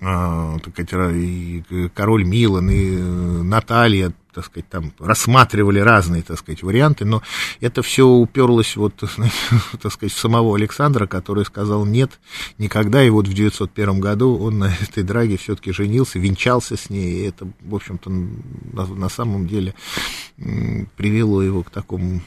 [0.00, 1.62] так сказать, и
[1.94, 7.22] король Милан, и э, Наталья, так сказать, там рассматривали разные, так сказать, варианты, но
[7.60, 8.94] это все уперлось вот,
[9.80, 12.20] так сказать, в самого Александра, который сказал нет
[12.58, 17.20] никогда, и вот в 901 году он на этой драге все-таки женился, венчался с ней,
[17.20, 19.74] и это, в общем-то, на, на самом деле
[20.36, 22.20] привело его к такому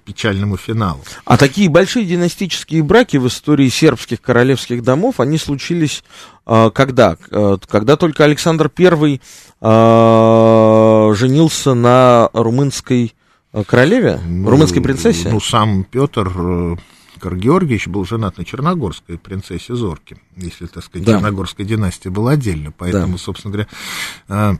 [0.00, 1.00] печальному финалу.
[1.24, 6.02] А такие большие династические браки в истории сербских королевских домов, они случились
[6.46, 7.16] э, когда?
[7.30, 9.20] Э, Когда только Александр I
[9.60, 13.14] э, женился на румынской
[13.52, 15.28] э, королеве, Ну, румынской принцессе?
[15.30, 16.76] Ну, сам Петр э,
[17.20, 21.14] Кар Георгиевич был женат на черногорской принцессе Зорке, если, так сказать, Да.
[21.14, 23.68] черногорская династия была отдельно, поэтому, собственно говоря,
[24.28, 24.52] э,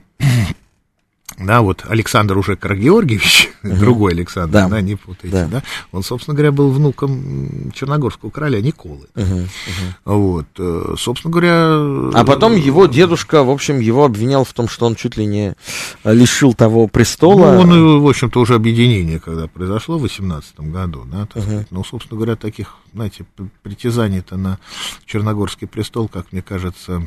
[1.39, 4.69] да, вот Александр уже Кар Георгиевич, другой Александр, Да.
[4.69, 5.47] да, не путайте, Да.
[5.49, 5.63] да.
[5.93, 9.49] он, собственно говоря, был внуком черногорского короля Николы, Мгм, мгм.
[10.05, 11.51] вот, э, собственно говоря...
[12.19, 15.55] А потом его дедушка, в общем, его обвинял в том, что он чуть ли не
[16.05, 17.53] э, лишил того престола.
[17.53, 21.43] Ну, он, в общем-то, уже объединение, когда произошло в 18 году, да, так Мгм.
[21.43, 21.67] сказать.
[21.71, 23.25] Ну, собственно говоря, таких, знаете,
[23.63, 24.59] притязаний-то на
[25.05, 27.07] Черногорский престол, как мне кажется,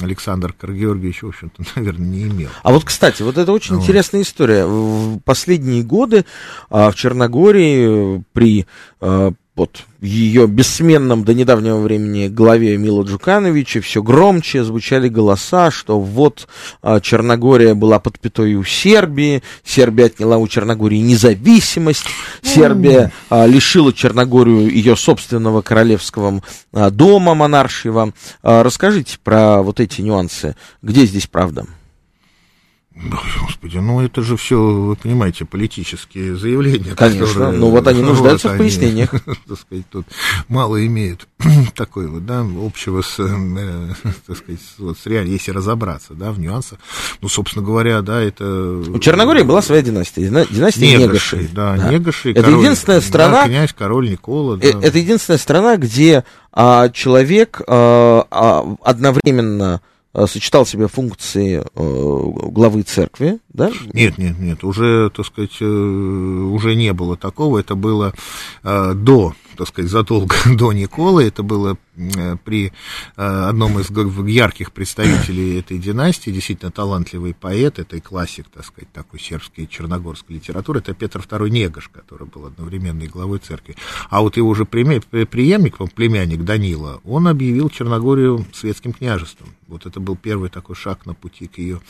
[0.00, 2.50] Александр Каргеоргиевич, в общем-то, наверное, не имел.
[2.62, 3.82] А вот, кстати, вот это очень Вот.
[3.82, 4.64] интересная история.
[4.64, 6.24] В последние годы
[6.68, 8.66] а, в Черногории э, при
[9.00, 16.00] а, вот ее бессменном до недавнего времени главе Мила Джукановича все громче звучали голоса, что
[16.00, 16.48] вот
[16.82, 22.06] а, Черногория была под пятой у Сербии, Сербия отняла у Черногории независимость,
[22.42, 26.42] Сербия а, лишила Черногорию ее собственного королевского
[26.72, 28.14] а, дома монаршего.
[28.42, 30.56] А, расскажите про вот эти нюансы.
[30.80, 31.66] Где здесь правда?
[33.02, 36.94] Господи, ну это же все, вы понимаете, политические заявления.
[36.94, 39.14] Конечно, которые, ну вот они нуждаются вот в пояснениях.
[39.14, 40.06] Они, так сказать, тут
[40.48, 41.26] мало имеют
[41.74, 43.94] такой вот, да, общего с, э,
[44.26, 46.78] так сказать, вот, с реаль, если разобраться, да, в нюансах.
[47.22, 48.44] Ну, собственно говоря, да, это...
[48.44, 51.36] У Черногории была своя династия, династия Негаши.
[51.36, 52.30] Негаши да, да, Негаши.
[52.32, 53.42] Это король, единственная страна...
[53.42, 54.56] Да, князь, король Никола.
[54.56, 54.68] Да.
[54.68, 59.89] Это единственная страна, где а, человек а, а, одновременно Э,
[60.26, 63.70] сочетал в себе функции э, главы церкви, да?
[63.92, 68.12] Нет, нет, нет, уже, так сказать, э, уже не было такого, это было
[68.62, 71.24] до так сказать, задолго до Николы.
[71.24, 72.72] Это было э, при
[73.16, 78.90] э, одном из ярких представителей этой династии, действительно талантливый поэт, это и классик, так сказать,
[78.92, 83.76] такой сербской черногорской литературы, это Петр II Негаш, который был одновременно и главой церкви.
[84.08, 89.48] А вот его уже преемник, племянник Данила, он объявил Черногорию светским княжеством.
[89.70, 91.80] Вот это был первый такой шаг на пути к ее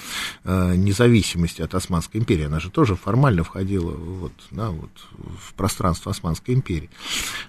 [0.44, 2.44] э, независимости от Османской империи.
[2.44, 6.90] Она же тоже формально входила вот, да, вот, в пространство Османской империи.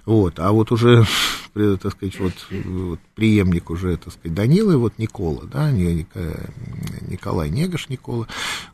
[0.04, 1.06] Вот, а вот уже,
[1.54, 8.26] так сказать, вот, вот преемник уже, так сказать, Данилы, вот Никола, да, Николай Негаш Никола,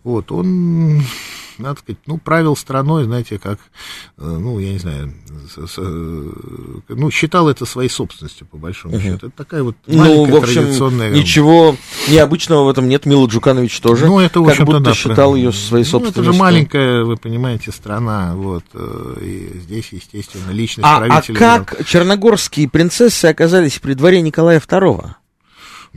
[0.02, 1.02] вот, он
[1.58, 3.58] надо сказать, ну, правил страной, знаете, как,
[4.16, 5.12] э, ну, я не знаю,
[5.56, 6.32] э,
[6.88, 9.02] ну, считал это своей собственностью, по большому угу.
[9.02, 9.26] счету.
[9.26, 11.10] Это такая вот маленькая ну, в общем, традиционная...
[11.10, 11.76] ничего
[12.08, 13.06] необычного в этом нет.
[13.06, 16.22] Мила Джуканович тоже ну, это, как будто да, считал ее своей собственностью.
[16.22, 21.17] Ну, это же маленькая, вы понимаете, страна, вот, э, и здесь, естественно, личность а правителя...
[21.18, 25.14] А как черногорские принцессы оказались при дворе Николая II?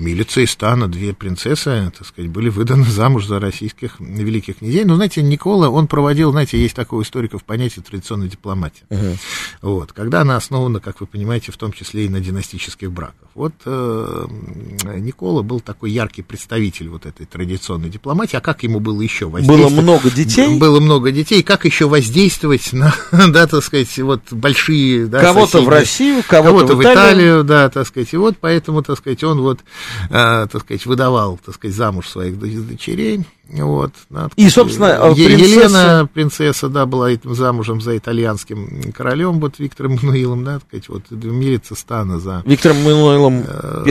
[0.02, 4.84] Милиция из стана, две принцессы, так сказать, были выданы замуж за российских великих князей.
[4.84, 8.84] Но, знаете, Никола, он проводил, знаете, есть такое у историков понятие традиционной дипломатии.
[8.90, 9.18] Uh-huh.
[9.62, 13.16] Вот, когда она основана, как вы понимаете, в том числе и на династических браках.
[13.34, 14.26] Вот э,
[14.98, 18.36] Никола был такой яркий представитель вот этой традиционной дипломатии.
[18.36, 19.74] А как ему было еще воздействовать?
[19.74, 20.60] Было много детей?
[20.60, 21.42] Было много детей.
[21.44, 25.06] Как еще воздействовать на, да, так сказать, вот большие...
[25.06, 26.92] Да, кого-то в Россию, кого-то, кого-то в, Италию.
[26.92, 27.44] в Италию.
[27.44, 28.14] Да, так сказать.
[28.14, 29.60] И вот поэтому, так сказать, он вот
[30.10, 33.26] э, так сказать, выдавал, так сказать, замуж своих дочерей.
[33.50, 35.44] Вот, да, и, собственно, принцесса...
[35.44, 40.90] Елена, принцесса, да, была этим замужем за итальянским королем, вот Виктором Мануилом, да, так сказать,
[40.90, 42.44] вот мирится стана за...
[42.46, 43.84] Виктором Мануилом э,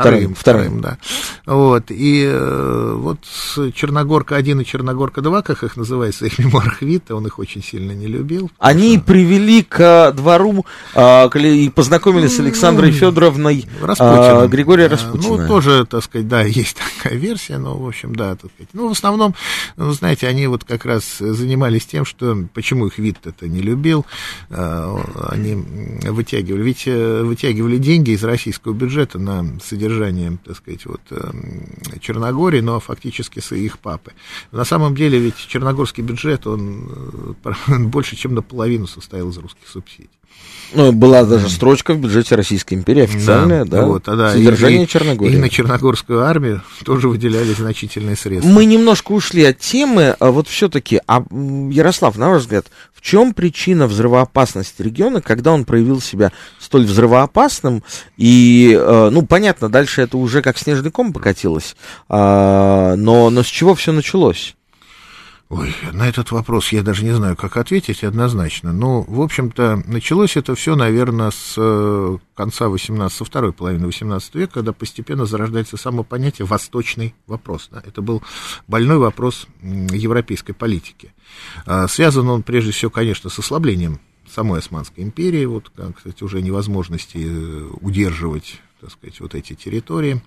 [0.00, 0.98] Вторым, вторым, да.
[1.46, 3.18] Вот, и э, вот
[3.74, 8.06] Черногорка-1 и Черногорка-2, как их называют в своих мемуарах Вита, он их очень сильно не
[8.06, 8.50] любил.
[8.58, 9.06] Они что...
[9.06, 13.66] привели к двору а, и познакомились с ну, Александрой Федоровной
[13.98, 15.42] а, Григория Распутина.
[15.42, 18.70] Ну, тоже, так сказать, да, есть такая версия, но, в общем, да, так сказать.
[18.72, 19.34] Ну, в основном,
[19.76, 24.06] ну, знаете, они вот как раз занимались тем, что, почему их вид это не любил,
[24.50, 30.86] а, они вытягивали, ведь э, вытягивали деньги из российского бюджета на содержание содержанием, так сказать,
[30.86, 34.12] вот, эм, Черногории, но фактически с их папы.
[34.52, 40.10] На самом деле ведь черногорский бюджет, он э, больше, чем наполовину состоял из русских субсидий.
[40.72, 44.84] Ну, была даже строчка в бюджете Российской империи официальная, да, да, вот, а, да содержание
[44.84, 45.34] и, Черногории.
[45.34, 48.48] И на черногорскую армию тоже выделяли значительные средства.
[48.48, 51.24] Мы немножко ушли от темы, а вот все-таки, а
[51.70, 57.82] Ярослав, на ваш взгляд, в чем причина взрывоопасности региона, когда он проявил себя столь взрывоопасным?
[58.16, 61.74] И, э, ну, понятно, дальше это уже как снежный ком покатилось,
[62.08, 64.54] а, но, но с чего все началось?
[65.50, 68.72] Ой, на этот вопрос я даже не знаю, как ответить однозначно.
[68.72, 74.32] Ну, в общем-то, началось это все, наверное, с э, конца 18, со второй половины 18
[74.36, 77.68] века, когда постепенно зарождается само понятие «восточный вопрос».
[77.72, 77.82] Да?
[77.84, 78.22] Это был
[78.68, 81.12] больной вопрос европейской политики.
[81.66, 83.98] А, связан он, прежде всего, конечно, с ослаблением
[84.28, 90.22] самой Османской империи, вот, кстати, уже невозможности э, удерживать так сказать, вот эти территории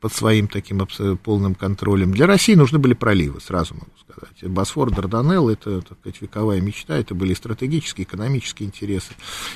[0.00, 0.86] под своим таким
[1.22, 2.12] полным контролем.
[2.12, 4.50] Для России нужны были проливы, сразу могу сказать.
[4.50, 9.12] Босфор, Дарданелл, это, так сказать, вековая мечта, это были стратегические, экономические интересы.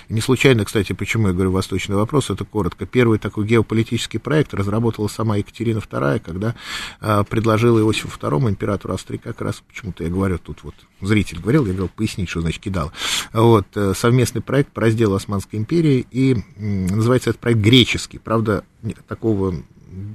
[0.08, 2.86] И не случайно, кстати, почему я говорю восточный вопрос, это коротко.
[2.86, 6.54] Первый такой геополитический проект разработала сама Екатерина II, когда
[7.00, 11.66] а, предложила Иосифу II, императору Австрии, как раз, почему-то я говорю, тут вот зритель говорил,
[11.66, 12.92] я говорил, пояснить, что значит кидал.
[13.32, 18.64] Вот, э, совместный проект по разделу Османской империи, и называется этот проект греческий, правда,
[19.06, 19.54] такого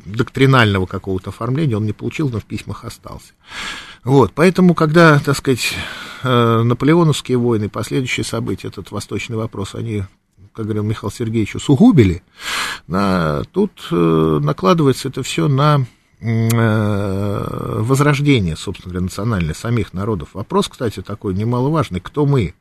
[0.06, 3.32] доктринального какого-то оформления он не получил, но в письмах остался.
[4.04, 5.74] Вот, поэтому, когда, так сказать,
[6.24, 10.04] э, наполеоновские войны, последующие события, этот восточный вопрос, они,
[10.52, 12.22] как говорил Михаил Сергеевич, усугубили,
[12.88, 15.86] на, тут э, накладывается это все на
[16.20, 20.32] э, возрождение, собственно говоря, национальное самих народов.
[20.34, 22.54] Вопрос, кстати, такой немаловажный, кто мы?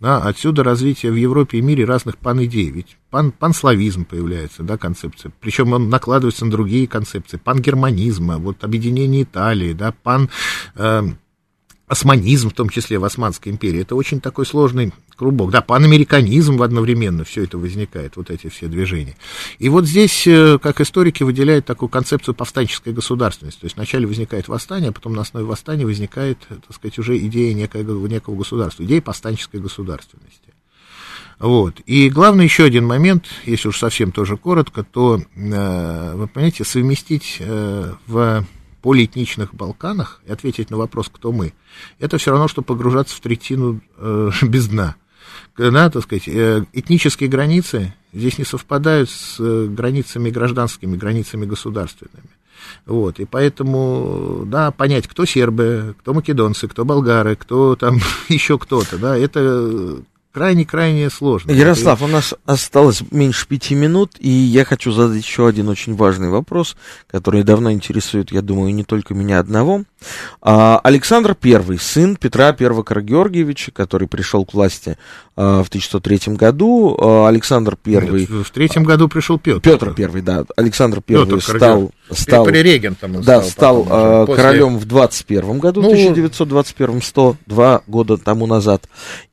[0.00, 2.70] Да, отсюда развитие в Европе и мире разных пан-идей.
[2.70, 5.32] Ведь пан, панславизм появляется, да, концепция.
[5.40, 7.36] Причем он накладывается на другие концепции.
[7.36, 10.28] Пангерманизма, вот объединение Италии, да, пан...
[10.74, 11.02] Э,
[11.92, 15.50] османизм, в том числе в Османской империи, это очень такой сложный клубок.
[15.50, 19.14] Да, панамериканизм одновременно, все это возникает, вот эти все движения.
[19.58, 23.60] И вот здесь, э, как историки, выделяют такую концепцию повстанческой государственности.
[23.60, 27.52] То есть вначале возникает восстание, а потом на основе восстания возникает, так сказать, уже идея
[27.52, 30.54] некого, некого государства, идея повстанческой государственности.
[31.38, 31.80] Вот.
[31.84, 37.36] И главный еще один момент, если уж совсем тоже коротко, то, э, вы понимаете, совместить
[37.40, 38.46] э, в
[38.82, 41.54] полиэтничных Балканах и ответить на вопрос, кто мы,
[41.98, 44.96] это все равно, что погружаться в третину э, без дна.
[45.56, 52.28] Да, так сказать, э, этнические границы здесь не совпадают с э, границами гражданскими, границами государственными.
[52.86, 58.98] Вот, и поэтому, да, понять, кто сербы, кто македонцы, кто болгары, кто там еще кто-то,
[58.98, 60.02] да, это
[60.32, 61.52] крайне-крайне сложно.
[61.52, 66.30] Ярослав, у нас осталось меньше пяти минут, и я хочу задать еще один очень важный
[66.30, 66.76] вопрос,
[67.06, 69.84] который давно интересует, я думаю, не только меня одного.
[70.40, 74.96] А, Александр I, сын Петра I Карагеоргиевича, который пришел к власти
[75.36, 76.96] а, в 1103 году.
[77.00, 77.92] А, Александр I...
[77.94, 79.60] Нет, в третьем году пришел Петр.
[79.60, 80.44] Петр I, да.
[80.56, 81.92] Александр I Петр стал...
[82.10, 84.42] стал при регентом он да, стал, стал после...
[84.42, 88.84] королем в 21 году, ну, 1921, 102 года тому назад.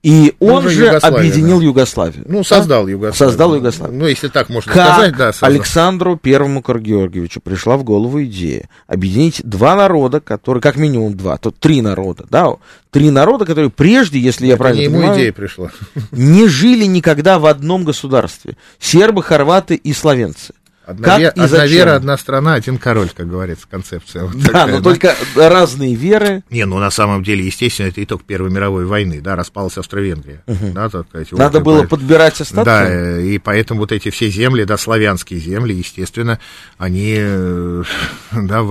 [0.03, 1.65] И ну, он же объединил да.
[1.65, 2.23] Югославию.
[2.27, 2.91] Ну, создал да?
[2.91, 3.17] Югославию.
[3.17, 3.99] Создал Югославию.
[3.99, 5.33] Ну, если так можно как сказать, да.
[5.33, 5.49] Создал.
[5.49, 11.37] Александру Первому Карагеоргиевичу пришла в голову идея объединить два народа, которые которые, как минимум два,
[11.37, 12.55] то три народа, да,
[12.91, 15.71] три народа, которые прежде, если я правильно не ему понимаю, идея пришла.
[16.11, 18.57] не жили никогда в одном государстве.
[18.79, 20.53] Сербы, хорваты и словенцы.
[20.89, 24.23] Одна, как ве- и одна вера, одна страна, один король, как говорится, концепция.
[24.23, 24.83] Вот да, такая, но да?
[24.83, 26.41] только разные веры.
[26.49, 30.41] Не, ну на самом деле, естественно, это итог Первой мировой войны, да, распалась Австро-Венгрия.
[30.47, 30.71] Угу.
[30.73, 31.89] Да, так сказать, Надо вот, было по...
[31.89, 32.65] подбирать остатки.
[32.65, 36.39] Да, и поэтому вот эти все земли, да, славянские земли, естественно,
[36.79, 37.83] они, э,
[38.31, 38.63] да,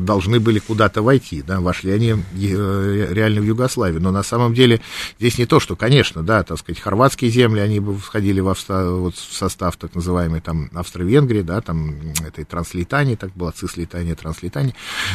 [0.00, 4.00] должны были куда-то войти, да, вошли они э, реально в Югославию.
[4.00, 4.80] Но на самом деле
[5.18, 9.14] здесь не то, что, конечно, да, так сказать, хорватские земли, они бы входили в, вот,
[9.14, 14.74] в состав так называемой там Австро-Венгрии, да, там этой транслитании, так было, цислитания, транслитания.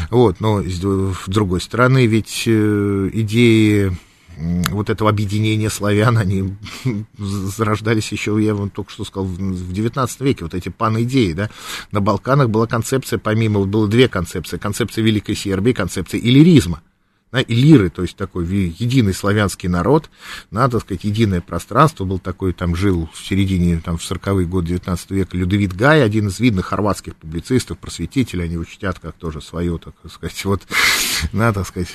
[0.10, 3.96] Вот, но с другой стороны, ведь э, идеи
[4.38, 6.56] вот этого объединения славян, они
[7.18, 11.50] зарождались еще, я вам только что сказал, в 19 веке, вот эти пан-идеи, да,
[11.94, 16.82] на Балканах была концепция, помимо, вот было две концепции, концепция Великой Сербии, концепция иллиризма,
[17.36, 20.10] да, Иллиры, то есть такой единый славянский народ,
[20.52, 25.12] надо сказать, единое пространство, был такой, там жил в середине, там, в 40-е годы 19
[25.12, 29.96] века Людовит Гай, один из видных хорватских публицистов, просветителей, они учтят как тоже свое, так
[30.10, 30.62] сказать, вот,
[31.34, 31.90] надо сказать,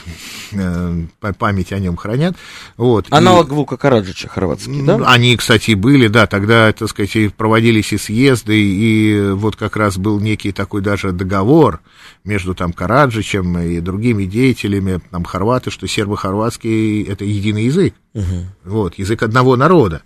[0.53, 1.05] э,
[1.39, 2.37] память о нем хранят,
[2.77, 3.07] вот.
[3.09, 5.01] Аналог и, Вука Караджича хорватский, да?
[5.07, 10.21] Они, кстати, были, да, тогда, так сказать, проводились и съезды, и вот как раз был
[10.21, 11.81] некий такой даже договор
[12.25, 17.95] между там Караджичем и другими деятелями, там, хорваты, что сербо-хорватский это единый язык.
[18.15, 18.47] Угу.
[18.65, 20.03] Вот, язык одного народа.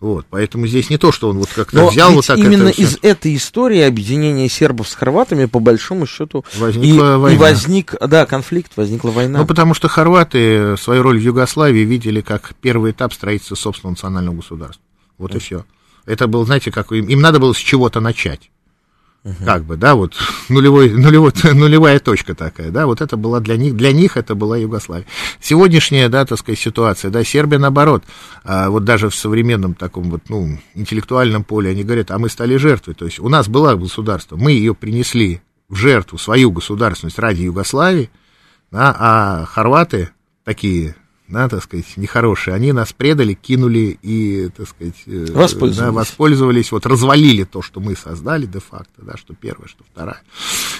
[0.00, 2.98] Вот, поэтому здесь не то, что он вот как-то взял вот так именно это из
[3.02, 7.34] этой истории объединения сербов с хорватами, по большому счету, Возникла и, война.
[7.34, 9.40] и возник, да, конфликт, возникла война.
[9.40, 14.36] Ну, потому что хорваты свою роль в Югославии видели как первый этап строительства собственного национального
[14.36, 14.84] государства.
[15.18, 15.38] Вот да.
[15.38, 15.64] и все.
[16.06, 18.50] Это был, знаете, как им, им надо было с чего-то начать.
[19.24, 19.44] Угу.
[19.44, 20.14] Как бы, да, вот
[20.48, 24.56] нулевой, нулевой, нулевая точка такая, да, вот это была для них, для них это была
[24.56, 25.06] Югославия.
[25.40, 28.04] Сегодняшняя, да, так сказать, ситуация, да, Сербия наоборот,
[28.44, 32.56] а, вот даже в современном таком вот, ну, интеллектуальном поле они говорят, а мы стали
[32.56, 37.42] жертвой, то есть у нас было государство, мы ее принесли в жертву, свою государственность ради
[37.42, 38.10] Югославии,
[38.70, 40.10] да, а хорваты
[40.44, 40.94] такие
[41.28, 45.76] да, так сказать, нехорошие, они нас предали, кинули и, так сказать, э, воспользовались.
[45.76, 50.20] Да, воспользовались, вот развалили то, что мы создали де-факто, да, что первое, что второе.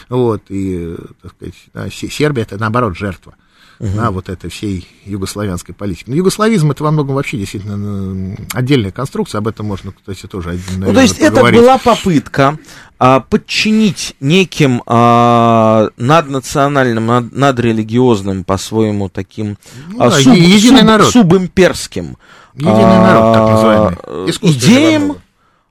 [0.09, 3.35] Вот, и, так сказать, да, Сербия это, наоборот, жертва
[3.79, 3.91] угу.
[3.95, 6.05] да, вот этой всей югославянской политики.
[6.09, 10.89] Но югославизм это во многом вообще действительно отдельная конструкция, об этом можно, кстати, тоже наверное,
[10.89, 11.61] Ну, то есть поговорить.
[11.61, 12.59] это была попытка
[12.99, 19.57] а, подчинить неким а, наднациональным, над, надрелигиозным, по-своему таким
[19.89, 21.11] ну, а, суб, единый суб, народ.
[21.11, 22.17] субимперским
[22.55, 24.31] Единый народ, так называемый.
[24.43, 25.17] Идеям,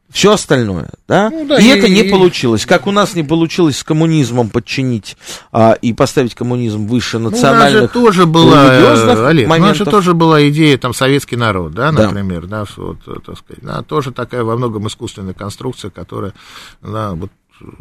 [0.10, 1.30] все остальное, да?
[1.30, 2.10] Ну, да и, и это не и...
[2.10, 2.66] получилось.
[2.66, 5.18] Как у нас не получилось с коммунизмом подчинить
[5.52, 9.66] а, и поставить коммунизм выше национальных ну, у нас же тоже была, Олег, моментов.
[9.66, 13.38] у нас же тоже была идея, там, советский народ, да, например, да, да вот, так
[13.38, 16.34] сказать, да, тоже такая во многом искусственная конструкция, которая,
[16.82, 17.32] да, вот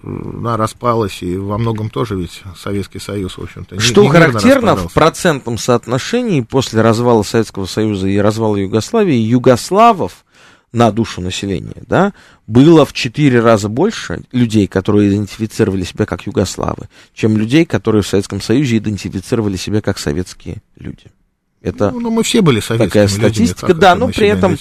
[0.02, 4.92] она распалась, и во многом тоже ведь Советский Союз, в общем-то, Что не, характерно, в
[4.92, 10.24] процентном соотношении после развала Советского Союза и развала Югославии, югославов
[10.72, 12.12] на душу населения, да,
[12.46, 18.06] было в четыре раза больше людей, которые идентифицировали себя как югославы, чем людей, которые в
[18.06, 21.06] Советском Союзе идентифицировали себя как советские люди.
[21.62, 24.56] Это ну, ну, мы все были такая статистика, людьми, да, но при этом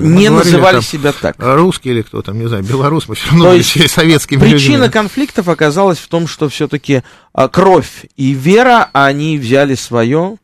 [0.00, 1.36] не мы называли там, себя так.
[1.38, 4.84] Русские или кто там, не знаю, белорус, мы все равно То были есть советскими Причина
[4.84, 4.90] людьми.
[4.90, 7.02] конфликтов оказалась в том, что все-таки
[7.34, 10.38] а, кровь и вера, они взяли свое,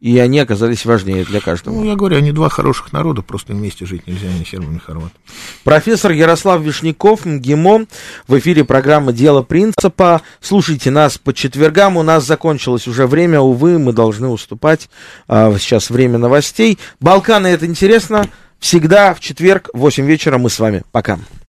[0.00, 1.74] и они оказались важнее для каждого.
[1.74, 5.18] Ну, я говорю, они два хороших народа, просто вместе жить нельзя, ни сербам, ни хорватам.
[5.64, 7.86] Профессор Ярослав Вишняков, МГИМО,
[8.28, 10.20] в эфире программы «Дело принципа».
[10.40, 14.90] Слушайте нас по четвергам, у нас закончилось уже время, увы, мы должны уступать.
[15.28, 16.78] А, сейчас время новостей.
[17.00, 18.28] Балканы, это интересно.
[18.58, 20.82] Всегда в четверг в 8 вечера мы с вами.
[20.92, 21.18] Пока.